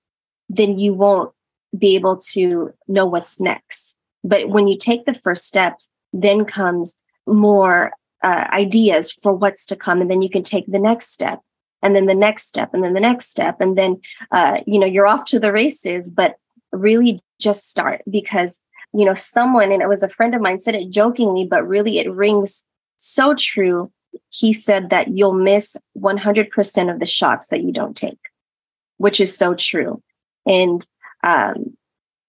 then 0.57 0.79
you 0.79 0.95
won't 0.95 1.33
be 1.77 1.95
able 1.95 2.17
to 2.17 2.73
know 2.89 3.07
what's 3.07 3.41
next. 3.41 3.97
But 4.23 4.49
when 4.49 4.69
you 4.69 4.79
take 4.79 5.05
the 5.05 5.15
first 5.15 5.47
step, 5.47 5.79
then 6.13 6.45
comes 6.45 6.95
more 7.27 7.93
uh, 8.23 8.47
ideas 8.53 9.13
for 9.13 9.33
what's 9.33 9.67
to 9.67 9.77
come. 9.77 10.01
And 10.01 10.11
then 10.11 10.23
you 10.23 10.31
can 10.31 10.43
take 10.43 10.67
the 10.67 10.79
next 10.79 11.13
step 11.13 11.41
and 11.83 11.95
then 11.95 12.07
the 12.07 12.15
next 12.15 12.47
step 12.47 12.73
and 12.73 12.83
then 12.83 12.95
the 12.95 13.01
next 13.01 13.29
step. 13.29 13.61
And 13.61 13.77
then, 13.77 14.01
uh, 14.31 14.59
you 14.67 14.79
know, 14.79 14.87
you're 14.87 15.07
off 15.07 15.27
to 15.27 15.41
the 15.41 15.53
races, 15.53 16.09
but 16.09 16.37
really 16.73 17.23
just 17.39 17.69
start 17.69 18.03
because, 18.11 18.63
you 18.95 19.05
know, 19.05 19.15
someone, 19.15 19.73
and 19.73 19.83
it 19.83 19.89
was 19.89 20.03
a 20.03 20.09
friend 20.09 20.35
of 20.35 20.41
mine 20.41 20.61
said 20.61 20.75
it 20.75 20.91
jokingly, 20.91 21.45
but 21.45 21.67
really 21.67 21.99
it 21.99 22.11
rings 22.11 22.65
so 22.97 23.35
true 23.35 23.91
he 24.31 24.53
said 24.53 24.91
that 24.91 25.09
you'll 25.09 25.35
miss 25.35 25.77
100% 25.99 26.93
of 26.93 27.01
the 27.01 27.07
shots 27.07 27.49
that 27.49 27.63
you 27.63 27.73
don't 27.73 27.97
take, 27.97 28.19
which 28.97 29.21
is 29.21 29.37
so 29.37 29.55
true. 29.55 30.03
And, 30.47 30.87
um, 31.23 31.77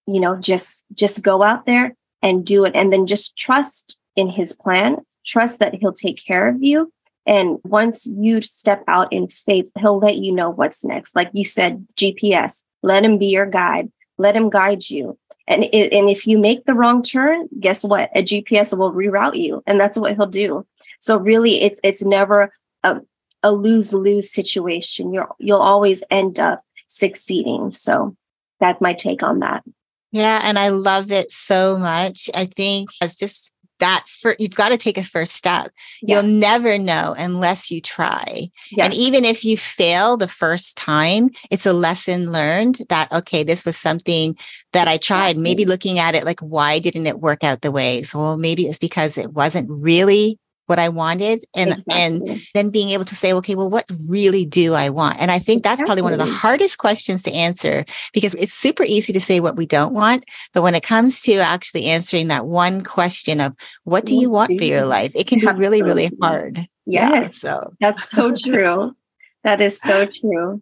you 0.07 0.19
know, 0.19 0.35
just, 0.35 0.85
just 0.93 1.23
go 1.23 1.43
out 1.43 1.65
there 1.65 1.95
and 2.21 2.45
do 2.45 2.65
it. 2.65 2.75
And 2.75 2.91
then 2.91 3.07
just 3.07 3.37
trust 3.37 3.97
in 4.15 4.29
his 4.29 4.53
plan, 4.53 4.97
trust 5.25 5.59
that 5.59 5.75
he'll 5.75 5.93
take 5.93 6.23
care 6.23 6.47
of 6.47 6.61
you. 6.61 6.91
And 7.25 7.57
once 7.63 8.05
you 8.05 8.41
step 8.41 8.83
out 8.87 9.11
in 9.11 9.27
faith, 9.27 9.65
he'll 9.79 9.97
let 9.97 10.17
you 10.17 10.31
know 10.31 10.49
what's 10.49 10.85
next. 10.85 11.15
Like 11.15 11.29
you 11.33 11.43
said, 11.43 11.85
GPS, 11.95 12.61
let 12.83 13.03
him 13.03 13.17
be 13.17 13.27
your 13.27 13.47
guide, 13.47 13.91
let 14.17 14.35
him 14.35 14.49
guide 14.49 14.89
you. 14.89 15.17
And, 15.47 15.63
and 15.63 16.09
if 16.09 16.25
you 16.25 16.37
make 16.37 16.65
the 16.65 16.73
wrong 16.73 17.03
turn, 17.03 17.47
guess 17.59 17.83
what? 17.83 18.09
A 18.15 18.23
GPS 18.23 18.77
will 18.77 18.91
reroute 18.91 19.39
you. 19.39 19.63
And 19.67 19.79
that's 19.79 19.97
what 19.97 20.15
he'll 20.15 20.25
do. 20.25 20.65
So 20.99 21.17
really 21.17 21.61
it's 21.61 21.79
it's 21.83 22.03
never 22.03 22.51
a, 22.83 23.01
a 23.43 23.51
lose-lose 23.51 24.31
situation. 24.31 25.13
You're 25.13 25.29
you'll 25.39 25.59
always 25.59 26.03
end 26.09 26.39
up 26.39 26.63
succeeding. 26.87 27.71
So 27.71 28.15
that's 28.59 28.81
my 28.81 28.93
take 28.93 29.23
on 29.23 29.39
that. 29.39 29.63
Yeah, 30.11 30.39
and 30.43 30.57
I 30.57 30.69
love 30.69 31.11
it 31.11 31.31
so 31.31 31.77
much. 31.77 32.29
I 32.33 32.45
think 32.45 32.89
it's 33.01 33.17
just 33.17 33.53
that 33.79 34.05
for 34.07 34.35
you've 34.39 34.55
got 34.55 34.69
to 34.69 34.77
take 34.77 34.97
a 34.97 35.03
first 35.03 35.33
step. 35.33 35.69
Yeah. 36.01 36.21
You'll 36.21 36.31
never 36.31 36.77
know 36.77 37.13
unless 37.17 37.69
you 37.69 37.81
try. 37.81 38.49
Yeah. 38.71 38.85
And 38.85 38.93
even 38.93 39.25
if 39.25 39.43
you 39.43 39.57
fail 39.57 40.17
the 40.17 40.27
first 40.27 40.77
time, 40.77 41.29
it's 41.51 41.65
a 41.65 41.73
lesson 41.73 42.31
learned 42.31 42.79
that 42.89 43.11
okay, 43.11 43.43
this 43.43 43.65
was 43.65 43.75
something 43.75 44.35
that 44.73 44.87
I 44.87 44.97
tried. 44.97 45.37
Maybe 45.37 45.65
looking 45.65 45.99
at 45.99 46.15
it 46.15 46.23
like 46.23 46.39
why 46.39 46.79
didn't 46.79 47.07
it 47.07 47.19
work 47.19 47.43
out 47.43 47.61
the 47.61 47.71
way? 47.71 48.03
So 48.03 48.19
well, 48.19 48.37
maybe 48.37 48.63
it's 48.63 48.79
because 48.79 49.17
it 49.17 49.33
wasn't 49.33 49.69
really 49.69 50.39
what 50.67 50.79
I 50.79 50.89
wanted 50.89 51.43
and 51.55 51.71
exactly. 51.71 51.95
and 51.95 52.41
then 52.53 52.69
being 52.69 52.89
able 52.89 53.05
to 53.05 53.15
say, 53.15 53.33
okay, 53.33 53.55
well, 53.55 53.69
what 53.69 53.85
really 54.07 54.45
do 54.45 54.73
I 54.73 54.89
want? 54.89 55.19
And 55.19 55.31
I 55.31 55.39
think 55.39 55.63
that's 55.63 55.81
exactly. 55.81 56.01
probably 56.01 56.03
one 56.03 56.13
of 56.13 56.27
the 56.27 56.33
hardest 56.33 56.79
questions 56.79 57.23
to 57.23 57.33
answer 57.33 57.85
because 58.13 58.33
it's 58.35 58.53
super 58.53 58.83
easy 58.83 59.13
to 59.13 59.19
say 59.19 59.39
what 59.39 59.57
we 59.57 59.65
don't 59.65 59.93
want. 59.93 60.25
But 60.53 60.63
when 60.63 60.75
it 60.75 60.83
comes 60.83 61.21
to 61.23 61.35
actually 61.35 61.85
answering 61.85 62.27
that 62.29 62.47
one 62.47 62.83
question 62.83 63.39
of 63.39 63.53
what 63.83 64.05
do 64.05 64.15
you 64.15 64.29
want 64.29 64.57
for 64.57 64.63
your 64.63 64.85
life, 64.85 65.11
it 65.15 65.27
can 65.27 65.39
be 65.39 65.47
really, 65.47 65.81
really 65.81 66.09
hard. 66.21 66.67
Yes. 66.85 67.11
Yeah, 67.13 67.29
so 67.29 67.73
that's 67.79 68.09
so 68.09 68.33
true. 68.35 68.95
that 69.43 69.61
is 69.61 69.79
so 69.79 70.07
true. 70.21 70.61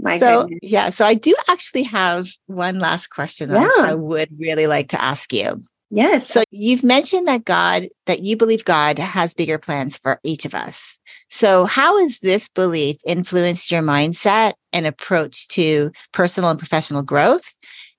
My 0.00 0.18
so 0.18 0.42
goodness. 0.42 0.60
yeah, 0.62 0.90
so 0.90 1.04
I 1.04 1.14
do 1.14 1.34
actually 1.48 1.82
have 1.84 2.28
one 2.46 2.78
last 2.78 3.08
question 3.08 3.48
that 3.50 3.60
yeah. 3.60 3.84
I 3.84 3.94
would 3.94 4.28
really 4.38 4.66
like 4.68 4.88
to 4.90 5.02
ask 5.02 5.32
you. 5.32 5.62
Yes. 5.90 6.30
So 6.30 6.42
you've 6.50 6.84
mentioned 6.84 7.26
that 7.28 7.44
God, 7.44 7.84
that 8.06 8.20
you 8.20 8.36
believe 8.36 8.64
God 8.64 8.98
has 8.98 9.34
bigger 9.34 9.58
plans 9.58 9.96
for 9.98 10.20
each 10.22 10.44
of 10.44 10.54
us. 10.54 11.00
So 11.28 11.64
how 11.64 11.98
has 11.98 12.18
this 12.18 12.48
belief 12.48 12.96
influenced 13.06 13.70
your 13.70 13.82
mindset 13.82 14.52
and 14.72 14.86
approach 14.86 15.48
to 15.48 15.90
personal 16.12 16.50
and 16.50 16.58
professional 16.58 17.02
growth? 17.02 17.56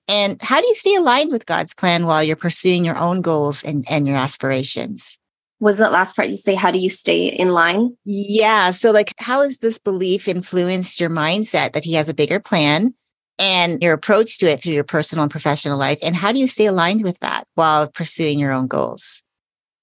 And 0.08 0.40
how 0.42 0.60
do 0.60 0.66
you 0.66 0.74
stay 0.74 0.94
aligned 0.94 1.30
with 1.30 1.46
God's 1.46 1.74
plan 1.74 2.06
while 2.06 2.22
you're 2.22 2.36
pursuing 2.36 2.84
your 2.84 2.98
own 2.98 3.22
goals 3.22 3.62
and, 3.64 3.84
and 3.90 4.06
your 4.06 4.16
aspirations? 4.16 5.18
Was 5.60 5.78
that 5.78 5.92
last 5.92 6.16
part 6.16 6.28
you 6.30 6.36
say, 6.36 6.54
how 6.54 6.70
do 6.70 6.78
you 6.78 6.90
stay 6.90 7.26
in 7.26 7.50
line? 7.50 7.96
Yeah. 8.04 8.70
So, 8.70 8.92
like, 8.92 9.12
how 9.18 9.42
has 9.42 9.58
this 9.58 9.78
belief 9.78 10.26
influenced 10.26 11.00
your 11.00 11.10
mindset 11.10 11.74
that 11.74 11.84
He 11.84 11.94
has 11.94 12.08
a 12.08 12.14
bigger 12.14 12.40
plan 12.40 12.94
and 13.40 13.82
your 13.82 13.94
approach 13.94 14.36
to 14.38 14.46
it 14.46 14.62
through 14.62 14.74
your 14.74 14.84
personal 14.84 15.22
and 15.22 15.30
professional 15.30 15.78
life. 15.78 15.98
And 16.02 16.14
how 16.14 16.30
do 16.30 16.38
you 16.38 16.46
stay 16.46 16.66
aligned 16.66 17.02
with 17.02 17.18
that 17.20 17.44
while 17.54 17.88
pursuing 17.88 18.38
your 18.38 18.52
own 18.52 18.66
goals? 18.66 19.22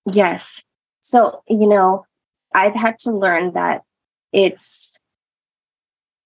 Yes. 0.06 0.62
So, 1.02 1.42
you 1.50 1.68
know, 1.68 2.06
I've 2.54 2.76
had 2.76 3.00
to 3.00 3.12
learn 3.12 3.54
that 3.54 3.82
it's, 4.32 4.98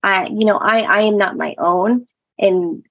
I, 0.03 0.27
you 0.27 0.43
know, 0.43 0.57
I, 0.57 0.79
I 0.81 1.01
am 1.03 1.17
not 1.17 1.37
my 1.37 1.55
own. 1.57 2.05
And 2.37 2.83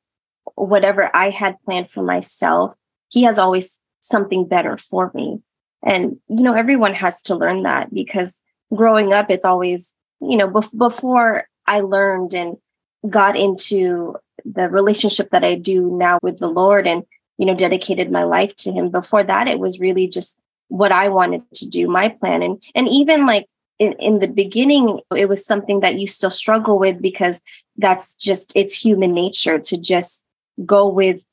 whatever 0.54 1.14
I 1.14 1.28
had 1.30 1.60
planned 1.64 1.90
for 1.90 2.02
myself, 2.02 2.74
he 3.10 3.24
has 3.24 3.38
always 3.38 3.78
something 4.00 4.48
better 4.48 4.78
for 4.78 5.10
me. 5.14 5.40
And, 5.84 6.16
you 6.28 6.42
know, 6.42 6.54
everyone 6.54 6.94
has 6.94 7.22
to 7.22 7.34
learn 7.34 7.62
that 7.64 7.92
because 7.92 8.42
growing 8.74 9.12
up, 9.12 9.30
it's 9.30 9.44
always, 9.44 9.94
you 10.20 10.36
know, 10.36 10.48
bef- 10.48 10.76
before 10.76 11.44
I 11.66 11.80
learned 11.80 12.34
and 12.34 12.56
got 13.08 13.36
into 13.36 14.16
the 14.44 14.68
relationship 14.68 15.30
that 15.30 15.44
I 15.44 15.54
do 15.54 15.96
now 15.96 16.18
with 16.22 16.38
the 16.38 16.48
Lord 16.48 16.86
and, 16.86 17.04
you 17.38 17.46
know, 17.46 17.54
dedicated 17.54 18.10
my 18.10 18.24
life 18.24 18.54
to 18.56 18.72
him. 18.72 18.90
Before 18.90 19.22
that, 19.24 19.48
it 19.48 19.58
was 19.58 19.80
really 19.80 20.06
just 20.06 20.38
what 20.68 20.92
I 20.92 21.08
wanted 21.08 21.42
to 21.54 21.68
do, 21.68 21.88
my 21.88 22.08
plan. 22.08 22.42
And 22.42 22.62
and 22.74 22.88
even 22.88 23.26
like 23.26 23.46
in, 23.78 23.94
in 23.94 24.18
the 24.18 24.28
beginning, 24.28 25.00
it 25.16 25.28
was 25.28 25.44
something 25.44 25.80
that 25.80 25.98
you 25.98 26.06
still 26.06 26.30
struggle 26.30 26.78
with 26.78 27.00
because 27.00 27.40
that's 27.76 28.14
just 28.14 28.52
it's 28.54 28.74
human 28.74 29.12
nature 29.12 29.58
to 29.58 29.76
just 29.78 30.24
go 30.64 30.88
with 30.88 31.24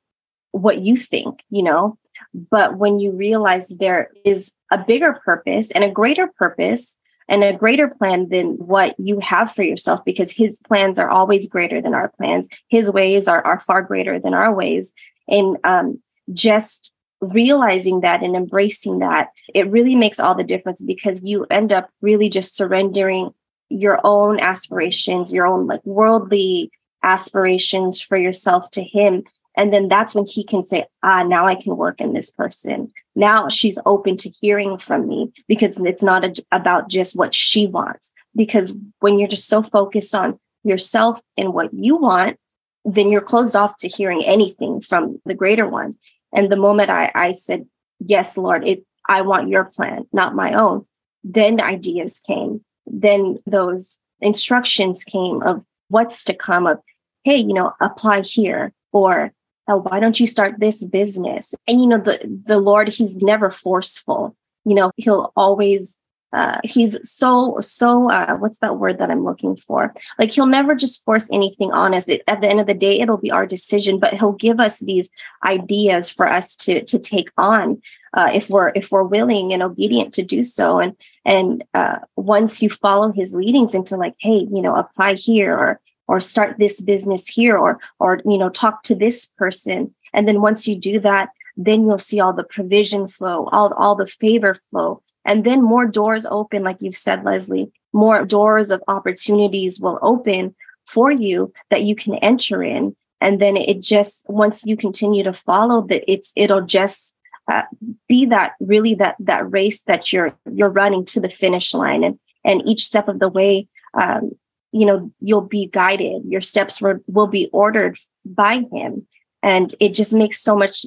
what 0.51 0.81
you 0.81 0.95
think, 0.95 1.43
you 1.49 1.61
know. 1.61 1.97
But 2.33 2.77
when 2.77 2.99
you 2.99 3.11
realize 3.11 3.69
there 3.69 4.11
is 4.25 4.53
a 4.71 4.77
bigger 4.77 5.13
purpose 5.25 5.71
and 5.71 5.83
a 5.83 5.91
greater 5.91 6.27
purpose 6.27 6.97
and 7.27 7.43
a 7.43 7.53
greater 7.53 7.87
plan 7.87 8.29
than 8.29 8.53
what 8.57 8.95
you 8.99 9.19
have 9.19 9.51
for 9.51 9.63
yourself 9.63 10.03
because 10.05 10.31
his 10.31 10.59
plans 10.67 10.97
are 10.99 11.09
always 11.09 11.47
greater 11.47 11.81
than 11.81 11.93
our 11.93 12.09
plans. 12.09 12.47
His 12.69 12.89
ways 12.89 13.27
are, 13.27 13.45
are 13.45 13.59
far 13.59 13.81
greater 13.81 14.19
than 14.19 14.33
our 14.33 14.53
ways. 14.53 14.93
And 15.27 15.57
um, 15.63 16.01
just 16.33 16.93
realizing 17.21 18.01
that 18.01 18.21
and 18.23 18.35
embracing 18.35 18.99
that 18.99 19.29
it 19.53 19.69
really 19.69 19.95
makes 19.95 20.19
all 20.19 20.35
the 20.35 20.43
difference 20.43 20.81
because 20.81 21.23
you 21.23 21.45
end 21.49 21.73
up 21.73 21.89
really 22.01 22.29
just 22.29 22.55
surrendering 22.55 23.33
your 23.69 23.99
own 24.03 24.39
aspirations 24.39 25.33
your 25.33 25.47
own 25.47 25.65
like 25.65 25.83
worldly 25.83 26.71
aspirations 27.03 27.99
for 27.99 28.17
yourself 28.17 28.69
to 28.69 28.83
him 28.83 29.23
and 29.57 29.73
then 29.73 29.87
that's 29.89 30.13
when 30.13 30.25
he 30.25 30.43
can 30.43 30.65
say, 30.65 30.85
ah, 31.01 31.23
now 31.23 31.47
I 31.47 31.55
can 31.55 31.75
work 31.75 31.99
in 31.99 32.13
this 32.13 32.29
person. 32.29 32.91
Now 33.15 33.49
she's 33.49 33.79
open 33.87 34.15
to 34.17 34.29
hearing 34.29 34.77
from 34.77 35.07
me 35.07 35.33
because 35.47 35.79
it's 35.79 36.03
not 36.03 36.23
a, 36.23 36.33
about 36.51 36.89
just 36.89 37.15
what 37.15 37.33
she 37.33 37.65
wants. 37.65 38.13
Because 38.35 38.77
when 38.99 39.17
you're 39.17 39.27
just 39.27 39.49
so 39.49 39.63
focused 39.63 40.13
on 40.13 40.39
yourself 40.63 41.19
and 41.35 41.53
what 41.53 41.73
you 41.73 41.97
want, 41.97 42.37
then 42.85 43.11
you're 43.11 43.19
closed 43.19 43.55
off 43.55 43.75
to 43.77 43.87
hearing 43.87 44.23
anything 44.23 44.79
from 44.79 45.19
the 45.25 45.33
greater 45.33 45.67
one. 45.67 45.93
And 46.31 46.51
the 46.51 46.55
moment 46.55 46.91
I, 46.91 47.11
I 47.15 47.31
said, 47.33 47.65
yes, 47.99 48.37
Lord, 48.37 48.65
it, 48.67 48.85
I 49.09 49.21
want 49.21 49.49
your 49.49 49.65
plan, 49.65 50.05
not 50.13 50.35
my 50.35 50.53
own, 50.53 50.85
then 51.23 51.59
ideas 51.59 52.19
came. 52.19 52.63
Then 52.85 53.39
those 53.47 53.97
instructions 54.21 55.03
came 55.03 55.41
of 55.41 55.63
what's 55.87 56.23
to 56.25 56.35
come 56.35 56.67
of, 56.67 56.77
hey, 57.23 57.37
you 57.37 57.53
know, 57.53 57.73
apply 57.81 58.21
here 58.21 58.71
or 58.91 59.33
oh, 59.67 59.77
why 59.77 59.99
don't 59.99 60.19
you 60.19 60.27
start 60.27 60.55
this 60.59 60.83
business? 60.85 61.53
And 61.67 61.81
you 61.81 61.87
know, 61.87 61.97
the 61.97 62.19
the 62.45 62.59
Lord, 62.59 62.89
He's 62.89 63.17
never 63.17 63.51
forceful. 63.51 64.35
You 64.65 64.75
know, 64.75 64.91
He'll 64.97 65.31
always 65.35 65.97
uh, 66.33 66.59
he's 66.63 66.97
so 67.09 67.57
so 67.61 68.11
uh, 68.11 68.35
what's 68.35 68.59
that 68.59 68.77
word 68.77 68.97
that 68.97 69.09
i'm 69.09 69.23
looking 69.23 69.55
for 69.55 69.93
like 70.19 70.29
he'll 70.29 70.45
never 70.45 70.75
just 70.75 71.03
force 71.05 71.29
anything 71.31 71.71
on 71.71 71.93
us 71.93 72.09
it, 72.09 72.21
at 72.27 72.41
the 72.41 72.49
end 72.49 72.59
of 72.59 72.67
the 72.67 72.73
day 72.73 72.99
it'll 72.99 73.17
be 73.17 73.31
our 73.31 73.45
decision 73.45 73.97
but 73.97 74.13
he'll 74.13 74.33
give 74.33 74.59
us 74.59 74.79
these 74.79 75.09
ideas 75.45 76.11
for 76.11 76.27
us 76.27 76.55
to 76.55 76.83
to 76.83 76.99
take 76.99 77.29
on 77.37 77.81
uh, 78.13 78.29
if 78.33 78.49
we're 78.49 78.73
if 78.75 78.91
we're 78.91 79.03
willing 79.03 79.53
and 79.53 79.63
obedient 79.63 80.13
to 80.13 80.21
do 80.21 80.43
so 80.43 80.79
and 80.79 80.95
and 81.23 81.63
uh, 81.73 81.99
once 82.17 82.61
you 82.61 82.69
follow 82.69 83.11
his 83.11 83.33
leadings 83.33 83.73
into 83.73 83.95
like 83.95 84.15
hey 84.19 84.45
you 84.51 84.61
know 84.61 84.75
apply 84.75 85.13
here 85.13 85.53
or 85.53 85.79
or 86.07 86.19
start 86.19 86.57
this 86.57 86.81
business 86.81 87.27
here 87.27 87.57
or 87.57 87.79
or 87.99 88.19
you 88.25 88.37
know 88.37 88.49
talk 88.49 88.83
to 88.83 88.95
this 88.95 89.27
person. 89.37 89.93
And 90.13 90.27
then 90.27 90.41
once 90.41 90.67
you 90.67 90.75
do 90.75 90.99
that 91.01 91.29
then 91.59 91.87
you'll 91.87 91.97
see 91.97 92.19
all 92.19 92.33
the 92.33 92.43
provision 92.43 93.07
flow 93.07 93.49
all 93.51 93.73
all 93.73 93.95
the 93.95 94.07
favor 94.07 94.55
flow. 94.69 95.01
And 95.25 95.43
then 95.43 95.61
more 95.61 95.85
doors 95.85 96.25
open 96.29 96.63
like 96.63 96.77
you've 96.79 96.97
said 96.97 97.23
leslie 97.23 97.71
more 97.93 98.25
doors 98.25 98.71
of 98.71 98.83
opportunities 98.87 99.79
will 99.79 99.99
open 100.01 100.55
for 100.85 101.11
you 101.11 101.51
that 101.69 101.83
you 101.83 101.95
can 101.95 102.15
enter 102.15 102.63
in. 102.63 102.95
And 103.19 103.41
then 103.41 103.57
it 103.57 103.81
just 103.81 104.25
once 104.29 104.65
you 104.65 104.77
continue 104.77 105.23
to 105.23 105.33
follow 105.33 105.81
that 105.87 106.09
it's 106.09 106.31
it'll 106.35 106.61
just 106.61 107.15
uh, 107.51 107.63
be 108.07 108.25
that 108.27 108.53
really 108.59 108.93
that 108.95 109.15
that 109.19 109.51
race 109.51 109.81
that 109.83 110.13
you're 110.13 110.37
you're 110.53 110.69
running 110.69 111.05
to 111.05 111.19
the 111.19 111.29
finish 111.29 111.73
line. 111.73 112.03
And 112.03 112.19
and 112.45 112.61
each 112.65 112.83
step 112.83 113.07
of 113.07 113.19
the 113.19 113.29
way 113.29 113.67
um, 113.99 114.31
you 114.79 114.85
know 114.85 115.11
you'll 115.19 115.41
be 115.41 115.67
guided. 115.67 116.23
Your 116.25 116.41
steps 116.41 116.81
will, 116.81 116.99
will 117.07 117.27
be 117.27 117.49
ordered 117.51 117.97
by 118.25 118.65
him. 118.71 119.07
And 119.43 119.73
it 119.79 119.89
just 119.93 120.13
makes 120.13 120.41
so 120.41 120.55
much 120.55 120.85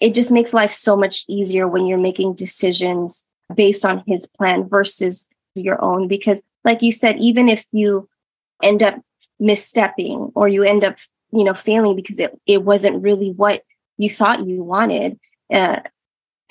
it 0.00 0.14
just 0.14 0.30
makes 0.30 0.52
life 0.52 0.72
so 0.72 0.96
much 0.96 1.24
easier 1.28 1.68
when 1.68 1.86
you're 1.86 1.98
making 1.98 2.34
decisions 2.34 3.26
based 3.54 3.84
on 3.84 4.02
his 4.06 4.26
plan 4.26 4.68
versus 4.68 5.28
your 5.54 5.82
own. 5.82 6.08
Because 6.08 6.42
like 6.64 6.82
you 6.82 6.92
said 6.92 7.16
even 7.18 7.48
if 7.48 7.64
you 7.72 8.08
end 8.62 8.82
up 8.82 9.00
misstepping 9.40 10.32
or 10.34 10.48
you 10.48 10.62
end 10.62 10.84
up 10.84 10.96
you 11.32 11.44
know 11.44 11.54
failing 11.54 11.96
because 11.96 12.18
it, 12.18 12.38
it 12.46 12.62
wasn't 12.62 13.02
really 13.02 13.30
what 13.30 13.62
you 13.98 14.08
thought 14.08 14.46
you 14.46 14.62
wanted 14.62 15.18
uh, 15.52 15.80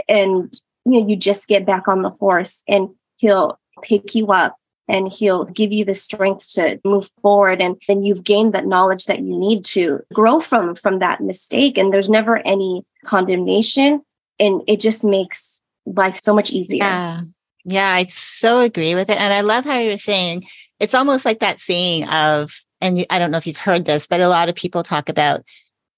and 0.09 0.53
you 0.85 0.91
know 0.99 1.07
you 1.07 1.15
just 1.15 1.47
get 1.47 1.65
back 1.65 1.87
on 1.87 2.01
the 2.01 2.09
horse 2.09 2.61
and 2.67 2.89
he'll 3.17 3.57
pick 3.81 4.13
you 4.15 4.27
up 4.27 4.57
and 4.87 5.11
he'll 5.11 5.45
give 5.45 5.71
you 5.71 5.85
the 5.85 5.95
strength 5.95 6.49
to 6.53 6.79
move 6.83 7.09
forward. 7.21 7.61
And 7.61 7.81
then 7.87 8.03
you've 8.03 8.23
gained 8.23 8.53
that 8.53 8.65
knowledge 8.65 9.05
that 9.05 9.19
you 9.19 9.37
need 9.37 9.63
to 9.65 10.01
grow 10.13 10.39
from 10.39 10.75
from 10.75 10.99
that 10.99 11.21
mistake. 11.21 11.77
And 11.77 11.93
there's 11.93 12.09
never 12.09 12.45
any 12.45 12.85
condemnation. 13.05 14.01
And 14.39 14.61
it 14.67 14.79
just 14.79 15.03
makes 15.03 15.61
life 15.85 16.19
so 16.21 16.33
much 16.33 16.51
easier. 16.51 16.83
Yeah. 16.83 17.21
Yeah 17.65 17.89
i 17.89 18.05
so 18.05 18.59
agree 18.61 18.95
with 18.95 19.09
it. 19.09 19.19
And 19.19 19.33
i 19.33 19.41
love 19.41 19.65
how 19.65 19.79
you 19.79 19.91
were 19.91 19.97
saying 19.97 20.43
it's 20.79 20.93
almost 20.93 21.25
like 21.25 21.39
that 21.39 21.59
saying 21.59 22.07
of 22.09 22.53
and 22.81 23.05
i 23.09 23.19
don't 23.19 23.31
know 23.31 23.37
if 23.37 23.47
you've 23.47 23.57
heard 23.57 23.85
this 23.85 24.07
but 24.07 24.19
a 24.19 24.27
lot 24.27 24.49
of 24.49 24.55
people 24.55 24.83
talk 24.83 25.07
about 25.09 25.41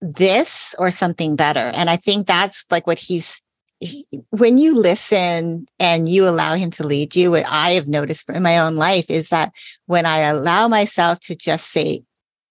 this 0.01 0.75
or 0.77 0.91
something 0.91 1.35
better. 1.35 1.71
And 1.73 1.89
i 1.89 1.95
think 1.95 2.27
that's 2.27 2.65
like 2.71 2.87
what 2.87 2.99
he's 2.99 3.41
when 4.29 4.57
you 4.57 4.75
listen 4.75 5.67
and 5.79 6.07
you 6.07 6.27
allow 6.27 6.55
him 6.55 6.71
to 6.71 6.85
lead 6.85 7.15
you, 7.15 7.31
what 7.31 7.45
I 7.49 7.71
have 7.71 7.87
noticed 7.87 8.29
in 8.29 8.43
my 8.43 8.59
own 8.59 8.75
life 8.75 9.09
is 9.09 9.29
that 9.29 9.53
when 9.85 10.05
I 10.05 10.19
allow 10.19 10.67
myself 10.67 11.19
to 11.21 11.35
just 11.35 11.67
say, 11.71 12.03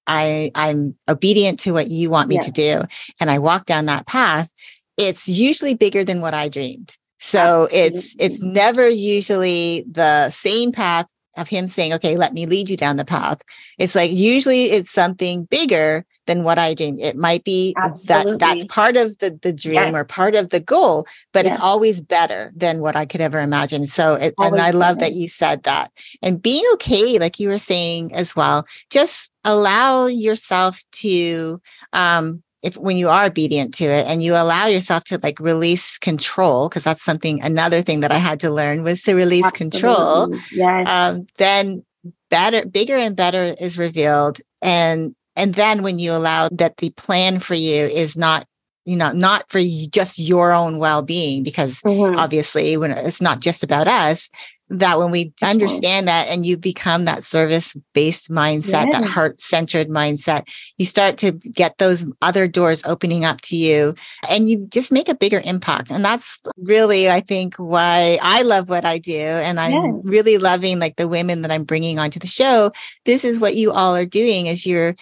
I, 0.06 0.50
I'm 0.54 0.94
obedient 1.08 1.60
to 1.60 1.72
what 1.72 1.90
you 1.90 2.10
want 2.10 2.28
me 2.28 2.34
yeah. 2.36 2.40
to 2.42 2.50
do, 2.50 2.82
and 3.20 3.30
I 3.30 3.38
walk 3.38 3.64
down 3.64 3.86
that 3.86 4.06
path, 4.06 4.52
it's 4.98 5.28
usually 5.28 5.74
bigger 5.74 6.04
than 6.04 6.20
what 6.20 6.34
I 6.34 6.48
dreamed. 6.48 6.96
So 7.18 7.64
Absolutely. 7.64 7.78
it's 7.78 8.16
it's 8.18 8.42
never 8.42 8.86
usually 8.86 9.84
the 9.90 10.28
same 10.28 10.72
path 10.72 11.06
of 11.38 11.48
him 11.48 11.68
saying, 11.68 11.94
okay, 11.94 12.16
let 12.16 12.34
me 12.34 12.44
lead 12.44 12.68
you 12.68 12.76
down 12.76 12.96
the 12.96 13.04
path. 13.04 13.40
It's 13.78 13.94
like 13.94 14.10
usually 14.12 14.64
it's 14.64 14.90
something 14.90 15.44
bigger 15.44 16.04
than 16.26 16.44
what 16.44 16.58
I 16.58 16.74
dreamed. 16.74 17.00
It 17.00 17.16
might 17.16 17.44
be 17.44 17.74
Absolutely. 17.76 18.32
that 18.32 18.38
that's 18.38 18.64
part 18.66 18.96
of 18.96 19.18
the, 19.18 19.38
the 19.42 19.52
dream 19.52 19.74
yeah. 19.74 19.94
or 19.94 20.04
part 20.04 20.34
of 20.34 20.50
the 20.50 20.60
goal, 20.60 21.06
but 21.32 21.44
yeah. 21.44 21.52
it's 21.52 21.62
always 21.62 22.00
better 22.00 22.52
than 22.54 22.80
what 22.80 22.96
I 22.96 23.04
could 23.04 23.20
ever 23.20 23.40
imagine. 23.40 23.86
So, 23.86 24.14
it, 24.14 24.34
and 24.38 24.60
I 24.60 24.70
love 24.70 24.96
better. 24.98 25.10
that 25.10 25.16
you 25.16 25.28
said 25.28 25.64
that 25.64 25.90
and 26.22 26.40
being 26.40 26.64
okay, 26.74 27.18
like 27.18 27.38
you 27.38 27.48
were 27.48 27.58
saying 27.58 28.14
as 28.14 28.34
well, 28.34 28.66
just 28.90 29.30
allow 29.44 30.06
yourself 30.06 30.82
to, 30.92 31.60
um, 31.92 32.42
if 32.62 32.78
when 32.78 32.96
you 32.96 33.10
are 33.10 33.26
obedient 33.26 33.74
to 33.74 33.84
it 33.84 34.06
and 34.06 34.22
you 34.22 34.32
allow 34.32 34.66
yourself 34.66 35.04
to 35.04 35.18
like 35.22 35.38
release 35.38 35.98
control 35.98 36.68
because 36.68 36.82
that's 36.82 37.02
something 37.02 37.42
another 37.42 37.82
thing 37.82 38.00
that 38.00 38.10
i 38.10 38.16
had 38.16 38.40
to 38.40 38.50
learn 38.50 38.82
was 38.82 39.02
to 39.02 39.14
release 39.14 39.44
Absolutely. 39.44 39.80
control 39.80 40.34
yes. 40.50 40.88
Um, 40.88 41.26
then 41.36 41.84
better 42.30 42.64
bigger 42.64 42.96
and 42.96 43.14
better 43.14 43.54
is 43.60 43.78
revealed 43.78 44.38
and 44.62 45.14
and 45.36 45.54
then 45.54 45.82
when 45.82 45.98
you 45.98 46.12
allow 46.12 46.48
that 46.52 46.76
the 46.78 46.90
plan 46.90 47.40
for 47.40 47.54
you 47.54 47.84
is 47.84 48.16
not 48.16 48.44
you 48.84 48.96
know 48.96 49.12
not 49.12 49.48
for 49.48 49.60
just 49.90 50.18
your 50.18 50.52
own 50.52 50.78
well-being 50.78 51.42
because 51.42 51.80
mm-hmm. 51.82 52.18
obviously 52.18 52.76
when 52.76 52.90
it's 52.90 53.20
not 53.20 53.40
just 53.40 53.62
about 53.62 53.88
us 53.88 54.30
that 54.70 54.98
when 54.98 55.10
we 55.10 55.32
understand 55.42 56.08
that 56.08 56.28
and 56.28 56.46
you 56.46 56.56
become 56.56 57.04
that 57.04 57.22
service 57.22 57.76
based 57.92 58.30
mindset, 58.30 58.86
yeah. 58.86 59.00
that 59.00 59.04
heart 59.04 59.38
centered 59.40 59.88
mindset, 59.88 60.48
you 60.78 60.86
start 60.86 61.18
to 61.18 61.32
get 61.32 61.76
those 61.78 62.06
other 62.22 62.48
doors 62.48 62.82
opening 62.84 63.24
up 63.24 63.40
to 63.42 63.56
you 63.56 63.94
and 64.30 64.48
you 64.48 64.66
just 64.70 64.90
make 64.90 65.08
a 65.08 65.14
bigger 65.14 65.42
impact. 65.44 65.90
And 65.90 66.04
that's 66.04 66.40
really, 66.56 67.10
I 67.10 67.20
think, 67.20 67.56
why 67.56 68.18
I 68.22 68.42
love 68.42 68.68
what 68.68 68.84
I 68.84 68.98
do. 68.98 69.16
And 69.16 69.60
I'm 69.60 69.72
yes. 69.72 69.94
really 70.04 70.38
loving 70.38 70.78
like 70.78 70.96
the 70.96 71.08
women 71.08 71.42
that 71.42 71.50
I'm 71.50 71.64
bringing 71.64 71.98
onto 71.98 72.18
the 72.18 72.26
show. 72.26 72.70
This 73.04 73.24
is 73.24 73.40
what 73.40 73.56
you 73.56 73.70
all 73.70 73.94
are 73.94 74.06
doing 74.06 74.46
is 74.46 74.66
you're 74.66 74.94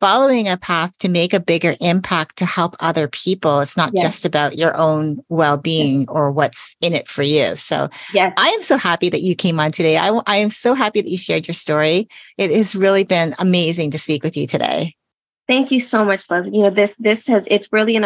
following 0.00 0.48
a 0.48 0.56
path 0.56 0.96
to 0.98 1.08
make 1.08 1.32
a 1.32 1.40
bigger 1.40 1.74
impact 1.80 2.36
to 2.38 2.46
help 2.46 2.76
other 2.80 3.08
people. 3.08 3.60
It's 3.60 3.76
not 3.76 3.92
yes. 3.94 4.04
just 4.04 4.24
about 4.24 4.56
your 4.56 4.76
own 4.76 5.18
well 5.28 5.56
being 5.56 6.00
yes. 6.00 6.06
or 6.08 6.30
what's 6.30 6.76
in 6.80 6.92
it 6.92 7.08
for 7.08 7.22
you. 7.22 7.56
So 7.56 7.88
yes. 8.12 8.34
I 8.36 8.48
am 8.48 8.62
so 8.62 8.76
happy 8.76 9.08
that 9.08 9.22
you 9.22 9.34
came 9.34 9.58
on 9.58 9.72
today. 9.72 9.96
I, 9.96 10.20
I 10.26 10.36
am 10.36 10.50
so 10.50 10.74
happy 10.74 11.00
that 11.00 11.08
you 11.08 11.18
shared 11.18 11.46
your 11.46 11.54
story. 11.54 12.06
It 12.38 12.50
has 12.50 12.76
really 12.76 13.04
been 13.04 13.34
amazing 13.38 13.90
to 13.92 13.98
speak 13.98 14.22
with 14.22 14.36
you 14.36 14.46
today. 14.46 14.94
Thank 15.48 15.70
you 15.70 15.78
so 15.78 16.04
much, 16.04 16.28
Leslie. 16.28 16.56
You 16.56 16.64
know 16.64 16.70
this 16.70 16.96
this 16.96 17.28
has 17.28 17.46
it's 17.48 17.72
really 17.72 17.94
an 17.94 18.04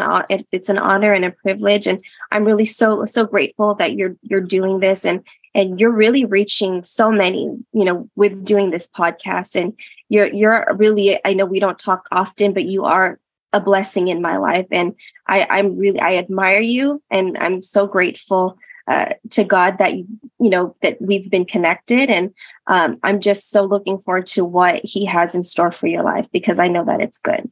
it's 0.52 0.68
an 0.68 0.76
honor 0.76 1.14
and 1.14 1.24
a 1.24 1.30
privilege, 1.30 1.86
and 1.86 2.04
I'm 2.30 2.44
really 2.44 2.66
so 2.66 3.06
so 3.06 3.24
grateful 3.24 3.74
that 3.76 3.94
you're 3.94 4.14
you're 4.20 4.42
doing 4.42 4.80
this 4.80 5.06
and 5.06 5.24
and 5.54 5.80
you're 5.80 5.90
really 5.90 6.26
reaching 6.26 6.84
so 6.84 7.10
many 7.10 7.44
you 7.72 7.84
know 7.86 8.10
with 8.14 8.44
doing 8.44 8.70
this 8.70 8.86
podcast 8.86 9.58
and 9.58 9.72
you're 10.10 10.26
you're 10.26 10.66
really 10.76 11.18
i 11.24 11.32
know 11.32 11.46
we 11.46 11.60
don't 11.60 11.78
talk 11.78 12.06
often 12.12 12.52
but 12.52 12.64
you 12.64 12.84
are 12.84 13.18
a 13.54 13.60
blessing 13.60 14.08
in 14.08 14.20
my 14.20 14.36
life 14.36 14.66
and 14.70 14.94
i 15.26 15.46
i'm 15.48 15.78
really 15.78 16.00
i 16.00 16.16
admire 16.16 16.60
you 16.60 17.02
and 17.10 17.38
i'm 17.38 17.62
so 17.62 17.86
grateful 17.86 18.58
uh, 18.88 19.14
to 19.30 19.44
god 19.44 19.78
that 19.78 19.94
you 19.94 20.06
know 20.38 20.76
that 20.82 21.00
we've 21.00 21.30
been 21.30 21.44
connected 21.46 22.10
and 22.10 22.34
um, 22.66 22.98
i'm 23.02 23.20
just 23.20 23.50
so 23.50 23.64
looking 23.64 23.98
forward 23.98 24.26
to 24.26 24.44
what 24.44 24.80
he 24.84 25.06
has 25.06 25.34
in 25.34 25.42
store 25.42 25.72
for 25.72 25.86
your 25.86 26.02
life 26.02 26.30
because 26.32 26.58
i 26.58 26.68
know 26.68 26.84
that 26.84 27.00
it's 27.00 27.18
good 27.18 27.50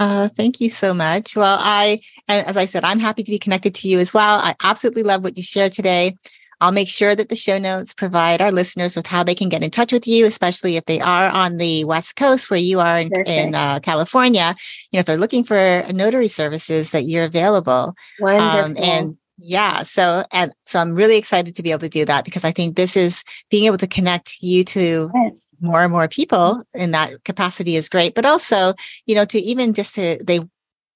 uh, 0.00 0.26
thank 0.26 0.60
you 0.60 0.68
so 0.68 0.92
much. 0.92 1.36
Well, 1.36 1.58
I, 1.60 2.00
and 2.26 2.44
as 2.48 2.56
I 2.56 2.64
said, 2.64 2.82
I'm 2.82 2.98
happy 2.98 3.22
to 3.22 3.30
be 3.30 3.38
connected 3.38 3.72
to 3.76 3.88
you 3.88 4.00
as 4.00 4.12
well. 4.12 4.40
I 4.40 4.56
absolutely 4.64 5.04
love 5.04 5.22
what 5.22 5.36
you 5.36 5.44
shared 5.44 5.72
today. 5.72 6.16
I'll 6.62 6.70
make 6.70 6.88
sure 6.88 7.16
that 7.16 7.28
the 7.28 7.34
show 7.34 7.58
notes 7.58 7.92
provide 7.92 8.40
our 8.40 8.52
listeners 8.52 8.94
with 8.94 9.04
how 9.04 9.24
they 9.24 9.34
can 9.34 9.48
get 9.48 9.64
in 9.64 9.70
touch 9.70 9.92
with 9.92 10.06
you, 10.06 10.26
especially 10.26 10.76
if 10.76 10.84
they 10.84 11.00
are 11.00 11.28
on 11.28 11.56
the 11.56 11.84
West 11.84 12.14
Coast 12.14 12.50
where 12.50 12.60
you 12.60 12.78
are 12.78 12.98
in, 12.98 13.10
in 13.26 13.56
uh, 13.56 13.80
California. 13.80 14.54
You 14.92 14.96
know, 14.96 15.00
if 15.00 15.06
they're 15.06 15.16
looking 15.16 15.42
for 15.42 15.82
notary 15.92 16.28
services, 16.28 16.92
that 16.92 17.02
you're 17.02 17.24
available. 17.24 17.96
Wonderful. 18.20 18.60
Um, 18.60 18.76
and 18.80 19.16
yeah, 19.38 19.82
so 19.82 20.22
and 20.32 20.52
so 20.62 20.78
I'm 20.78 20.94
really 20.94 21.18
excited 21.18 21.56
to 21.56 21.64
be 21.64 21.72
able 21.72 21.80
to 21.80 21.88
do 21.88 22.04
that 22.04 22.24
because 22.24 22.44
I 22.44 22.52
think 22.52 22.76
this 22.76 22.96
is 22.96 23.24
being 23.50 23.64
able 23.64 23.78
to 23.78 23.88
connect 23.88 24.36
you 24.40 24.62
to 24.64 25.10
yes 25.12 25.42
more 25.62 25.82
and 25.82 25.92
more 25.92 26.08
people 26.08 26.62
in 26.74 26.90
that 26.90 27.22
capacity 27.24 27.76
is 27.76 27.88
great 27.88 28.16
but 28.16 28.26
also 28.26 28.74
you 29.06 29.14
know 29.14 29.24
to 29.24 29.38
even 29.38 29.72
just 29.72 29.94
to 29.94 30.18
they 30.26 30.40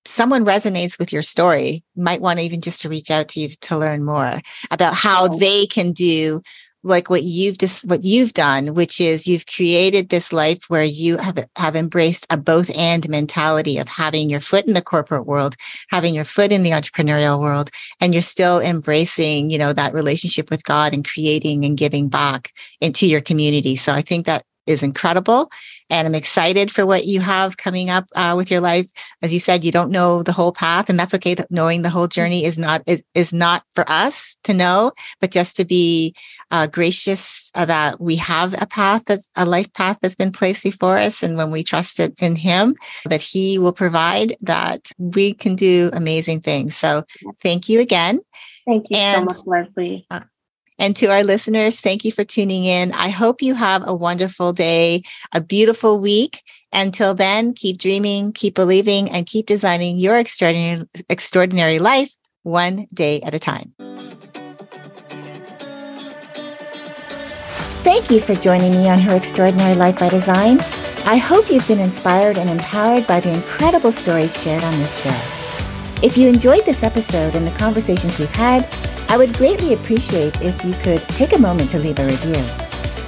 someone 0.06 0.44
resonates 0.44 0.98
with 0.98 1.12
your 1.12 1.22
story 1.22 1.84
might 1.96 2.20
want 2.20 2.38
even 2.38 2.60
just 2.60 2.82
to 2.82 2.88
reach 2.88 3.10
out 3.10 3.28
to 3.28 3.40
you 3.40 3.48
to 3.48 3.76
learn 3.76 4.04
more 4.04 4.40
about 4.70 4.94
how 4.94 5.28
they 5.28 5.66
can 5.66 5.92
do 5.92 6.40
like 6.82 7.10
what 7.10 7.24
you've 7.24 7.58
just 7.58 7.84
what 7.88 8.04
you've 8.04 8.32
done 8.32 8.74
which 8.74 9.00
is 9.00 9.26
you've 9.26 9.46
created 9.46 10.08
this 10.08 10.32
life 10.32 10.64
where 10.68 10.84
you 10.84 11.16
have 11.18 11.44
have 11.56 11.74
embraced 11.74 12.26
a 12.30 12.36
both 12.36 12.70
and 12.78 13.08
mentality 13.08 13.78
of 13.78 13.88
having 13.88 14.30
your 14.30 14.40
foot 14.40 14.66
in 14.66 14.74
the 14.74 14.82
corporate 14.82 15.26
world 15.26 15.56
having 15.90 16.14
your 16.14 16.24
foot 16.24 16.52
in 16.52 16.62
the 16.62 16.70
entrepreneurial 16.70 17.40
world 17.40 17.70
and 18.00 18.14
you're 18.14 18.22
still 18.22 18.60
embracing 18.60 19.50
you 19.50 19.58
know 19.58 19.72
that 19.72 19.94
relationship 19.94 20.48
with 20.48 20.64
god 20.64 20.94
and 20.94 21.08
creating 21.08 21.64
and 21.64 21.76
giving 21.76 22.08
back 22.08 22.52
into 22.80 23.06
your 23.06 23.20
community. 23.20 23.74
So 23.74 23.92
i 23.92 24.00
think 24.00 24.26
that 24.26 24.44
is 24.66 24.82
incredible. 24.82 25.50
And 25.88 26.06
I'm 26.06 26.14
excited 26.14 26.70
for 26.70 26.84
what 26.84 27.04
you 27.06 27.20
have 27.20 27.56
coming 27.56 27.90
up 27.90 28.06
uh, 28.16 28.34
with 28.36 28.50
your 28.50 28.60
life. 28.60 28.86
As 29.22 29.32
you 29.32 29.38
said, 29.38 29.64
you 29.64 29.70
don't 29.70 29.90
know 29.90 30.22
the 30.22 30.32
whole 30.32 30.52
path, 30.52 30.90
and 30.90 30.98
that's 30.98 31.14
okay. 31.14 31.36
Knowing 31.50 31.82
the 31.82 31.90
whole 31.90 32.08
journey 32.08 32.44
is 32.44 32.58
not 32.58 32.82
is, 32.86 33.04
is 33.14 33.32
not 33.32 33.62
for 33.74 33.84
us 33.88 34.36
to 34.44 34.54
know, 34.54 34.92
but 35.20 35.30
just 35.30 35.56
to 35.56 35.64
be 35.64 36.14
uh, 36.50 36.66
gracious 36.66 37.50
that 37.54 38.00
we 38.00 38.16
have 38.16 38.60
a 38.60 38.66
path 38.66 39.04
that's 39.06 39.30
a 39.36 39.44
life 39.44 39.72
path 39.74 39.98
that's 40.02 40.16
been 40.16 40.32
placed 40.32 40.64
before 40.64 40.96
us, 40.96 41.22
and 41.22 41.36
when 41.36 41.50
we 41.50 41.62
trust 41.62 42.00
it 42.00 42.20
in 42.20 42.36
Him, 42.36 42.74
that 43.08 43.20
He 43.20 43.58
will 43.58 43.72
provide, 43.72 44.34
that 44.40 44.90
we 44.98 45.34
can 45.34 45.54
do 45.54 45.90
amazing 45.92 46.40
things. 46.40 46.76
So, 46.76 47.02
thank 47.40 47.68
you 47.68 47.80
again. 47.80 48.20
Thank 48.66 48.86
you 48.90 48.96
and, 48.96 49.30
so 49.30 49.46
much, 49.46 49.46
Leslie. 49.46 50.06
Uh, 50.10 50.20
and 50.78 50.94
to 50.96 51.06
our 51.06 51.24
listeners, 51.24 51.80
thank 51.80 52.04
you 52.04 52.12
for 52.12 52.24
tuning 52.24 52.64
in. 52.64 52.92
I 52.92 53.08
hope 53.08 53.42
you 53.42 53.54
have 53.54 53.86
a 53.86 53.94
wonderful 53.94 54.52
day, 54.52 55.02
a 55.32 55.40
beautiful 55.40 56.00
week. 56.00 56.42
Until 56.72 57.14
then, 57.14 57.54
keep 57.54 57.78
dreaming, 57.78 58.32
keep 58.32 58.54
believing, 58.54 59.10
and 59.10 59.26
keep 59.26 59.46
designing 59.46 59.96
your 59.96 60.18
extraordinary, 60.18 60.82
extraordinary 61.08 61.78
life 61.78 62.12
one 62.42 62.86
day 62.92 63.20
at 63.24 63.34
a 63.34 63.38
time. 63.38 63.72
Thank 67.82 68.10
you 68.10 68.20
for 68.20 68.34
joining 68.34 68.72
me 68.72 68.88
on 68.88 68.98
Her 68.98 69.14
Extraordinary 69.14 69.76
Life 69.76 70.00
by 70.00 70.08
Design. 70.08 70.58
I 71.04 71.18
hope 71.18 71.50
you've 71.50 71.68
been 71.68 71.78
inspired 71.78 72.36
and 72.36 72.50
empowered 72.50 73.06
by 73.06 73.20
the 73.20 73.32
incredible 73.32 73.92
stories 73.92 74.36
shared 74.42 74.64
on 74.64 74.72
this 74.80 75.02
show. 75.02 76.02
If 76.04 76.18
you 76.18 76.28
enjoyed 76.28 76.64
this 76.64 76.82
episode 76.82 77.36
and 77.36 77.46
the 77.46 77.56
conversations 77.56 78.18
we've 78.18 78.28
had, 78.34 78.68
I 79.08 79.16
would 79.16 79.34
greatly 79.34 79.72
appreciate 79.72 80.40
if 80.42 80.64
you 80.64 80.74
could 80.82 81.00
take 81.10 81.32
a 81.32 81.38
moment 81.38 81.70
to 81.70 81.78
leave 81.78 81.98
a 82.00 82.06
review. 82.06 82.44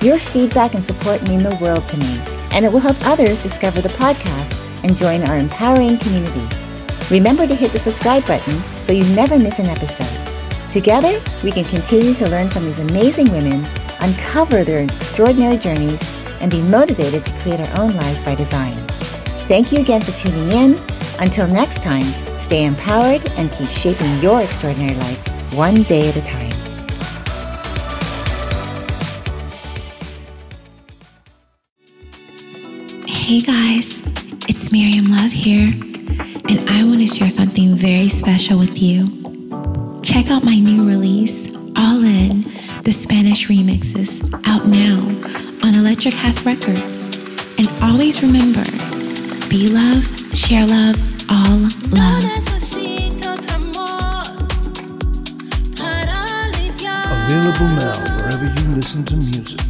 Your 0.01 0.19
feedback 0.19 0.75
and 0.75 0.85
support 0.85 1.23
mean 1.25 1.43
the 1.43 1.57
world 1.61 1.87
to 1.89 1.97
me, 1.97 2.21
and 2.53 2.65
it 2.65 2.73
will 2.73 2.79
help 2.79 2.97
others 3.05 3.43
discover 3.43 3.81
the 3.81 3.89
podcast 3.91 4.85
and 4.85 4.97
join 4.97 5.23
our 5.25 5.37
empowering 5.37 5.99
community. 5.99 6.47
Remember 7.11 7.49
to 7.49 7.55
hit 7.55 7.73
the 7.73 7.81
subscribe 7.81 8.25
button 8.27 8.61
so 8.85 8.93
you 8.93 9.03
never 9.17 9.41
miss 9.41 9.59
an 9.59 9.67
episode. 9.67 10.07
Together, 10.71 11.21
we 11.43 11.51
can 11.51 11.65
continue 11.65 12.15
to 12.15 12.29
learn 12.29 12.49
from 12.49 12.65
these 12.65 12.79
amazing 12.79 13.31
women, 13.33 13.65
uncover 14.01 14.63
their 14.63 14.85
extraordinary 14.85 15.57
journeys, 15.57 16.01
and 16.41 16.49
be 16.49 16.63
motivated 16.63 17.25
to 17.25 17.33
create 17.41 17.59
our 17.59 17.81
own 17.81 17.93
lives 17.97 18.23
by 18.23 18.37
design. 18.37 18.77
Thank 19.49 19.73
you 19.73 19.81
again 19.81 20.03
for 20.03 20.13
tuning 20.13 20.53
in. 20.53 20.79
Until 21.19 21.49
next 21.49 21.83
time, 21.83 22.07
stay 22.39 22.67
empowered 22.67 23.29
and 23.33 23.51
keep 23.51 23.71
shaping 23.71 24.21
your 24.21 24.43
extraordinary 24.43 24.95
life 24.95 25.38
one 25.53 25.83
day 25.85 26.09
at 26.09 26.17
a 26.17 26.23
time. 26.23 26.53
Hey 33.07 33.41
guys, 33.41 34.01
it's 34.49 34.71
Miriam 34.73 35.11
Love 35.11 35.33
here, 35.33 35.69
and 36.49 36.71
I 36.71 36.85
want 36.85 37.01
to 37.01 37.07
share 37.07 37.31
something 37.31 37.75
very 37.75 38.09
special 38.09 38.59
with 38.59 38.81
you. 38.81 39.07
Check 40.03 40.31
out 40.31 40.45
my 40.45 40.57
new 40.57 40.87
release, 40.87 41.55
All 41.77 42.03
In 42.05 42.41
the 42.83 42.93
Spanish 42.93 43.49
Remixes, 43.49 44.23
out 44.47 44.67
now 44.67 45.01
on 45.67 45.75
Electric 45.75 46.15
House 46.15 46.41
Records. 46.45 47.07
And 47.59 47.69
always 47.83 48.23
remember 48.23 48.65
be 49.49 49.69
love, 49.69 50.05
share 50.35 50.67
love, 50.67 50.97
all 51.31 51.69
love. 51.91 52.48
Available 57.61 57.77
now 57.77 58.17
wherever 58.17 58.45
you 58.61 58.69
listen 58.69 59.05
to 59.05 59.17
music. 59.17 59.61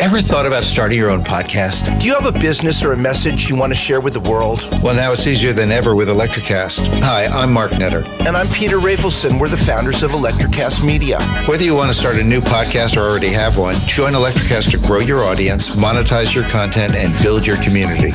Ever 0.00 0.20
thought 0.20 0.44
about 0.44 0.62
starting 0.62 0.98
your 0.98 1.10
own 1.10 1.24
podcast? 1.24 1.98
Do 1.98 2.06
you 2.06 2.14
have 2.14 2.26
a 2.26 2.38
business 2.38 2.84
or 2.84 2.92
a 2.92 2.96
message 2.96 3.48
you 3.48 3.56
want 3.56 3.72
to 3.72 3.74
share 3.74 4.00
with 4.00 4.12
the 4.12 4.20
world? 4.20 4.68
Well, 4.82 4.94
now 4.94 5.12
it's 5.12 5.26
easier 5.26 5.52
than 5.52 5.72
ever 5.72 5.96
with 5.96 6.08
Electricast. 6.08 6.86
Hi, 7.00 7.24
I'm 7.24 7.52
Mark 7.52 7.72
Netter. 7.72 8.06
And 8.26 8.36
I'm 8.36 8.46
Peter 8.48 8.76
Rafelson. 8.76 9.40
We're 9.40 9.48
the 9.48 9.56
founders 9.56 10.02
of 10.02 10.10
Electricast 10.10 10.84
Media. 10.84 11.18
Whether 11.46 11.64
you 11.64 11.74
want 11.74 11.90
to 11.90 11.96
start 11.96 12.18
a 12.18 12.22
new 12.22 12.42
podcast 12.42 12.96
or 12.96 13.08
already 13.08 13.30
have 13.30 13.56
one, 13.56 13.74
join 13.86 14.12
Electricast 14.12 14.70
to 14.72 14.78
grow 14.78 15.00
your 15.00 15.24
audience, 15.24 15.70
monetize 15.70 16.34
your 16.34 16.48
content, 16.50 16.94
and 16.94 17.20
build 17.22 17.46
your 17.46 17.56
community. 17.62 18.12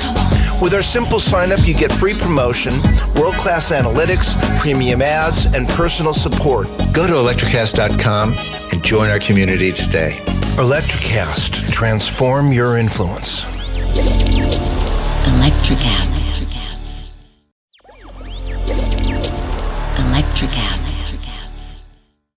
With 0.62 0.74
our 0.74 0.84
simple 0.84 1.22
sign 1.22 1.54
up, 1.54 1.66
you 1.66 1.74
get 1.74 1.90
free 1.90 2.14
promotion, 2.14 2.74
world 3.16 3.36
class 3.36 3.72
analytics, 3.72 4.36
premium 4.60 5.02
ads, 5.02 5.46
and 5.46 5.68
personal 5.70 6.14
support. 6.14 6.68
Go 6.92 7.08
to 7.08 7.14
electricast.com 7.14 8.34
and 8.72 8.84
join 8.84 9.10
our 9.10 9.20
community 9.20 9.72
today. 9.72 10.18
Electricast, 10.58 11.72
transform 11.72 12.52
your 12.52 12.78
influence. 12.78 13.46
Electricast. 13.46 14.60
Electricast. 15.26 16.29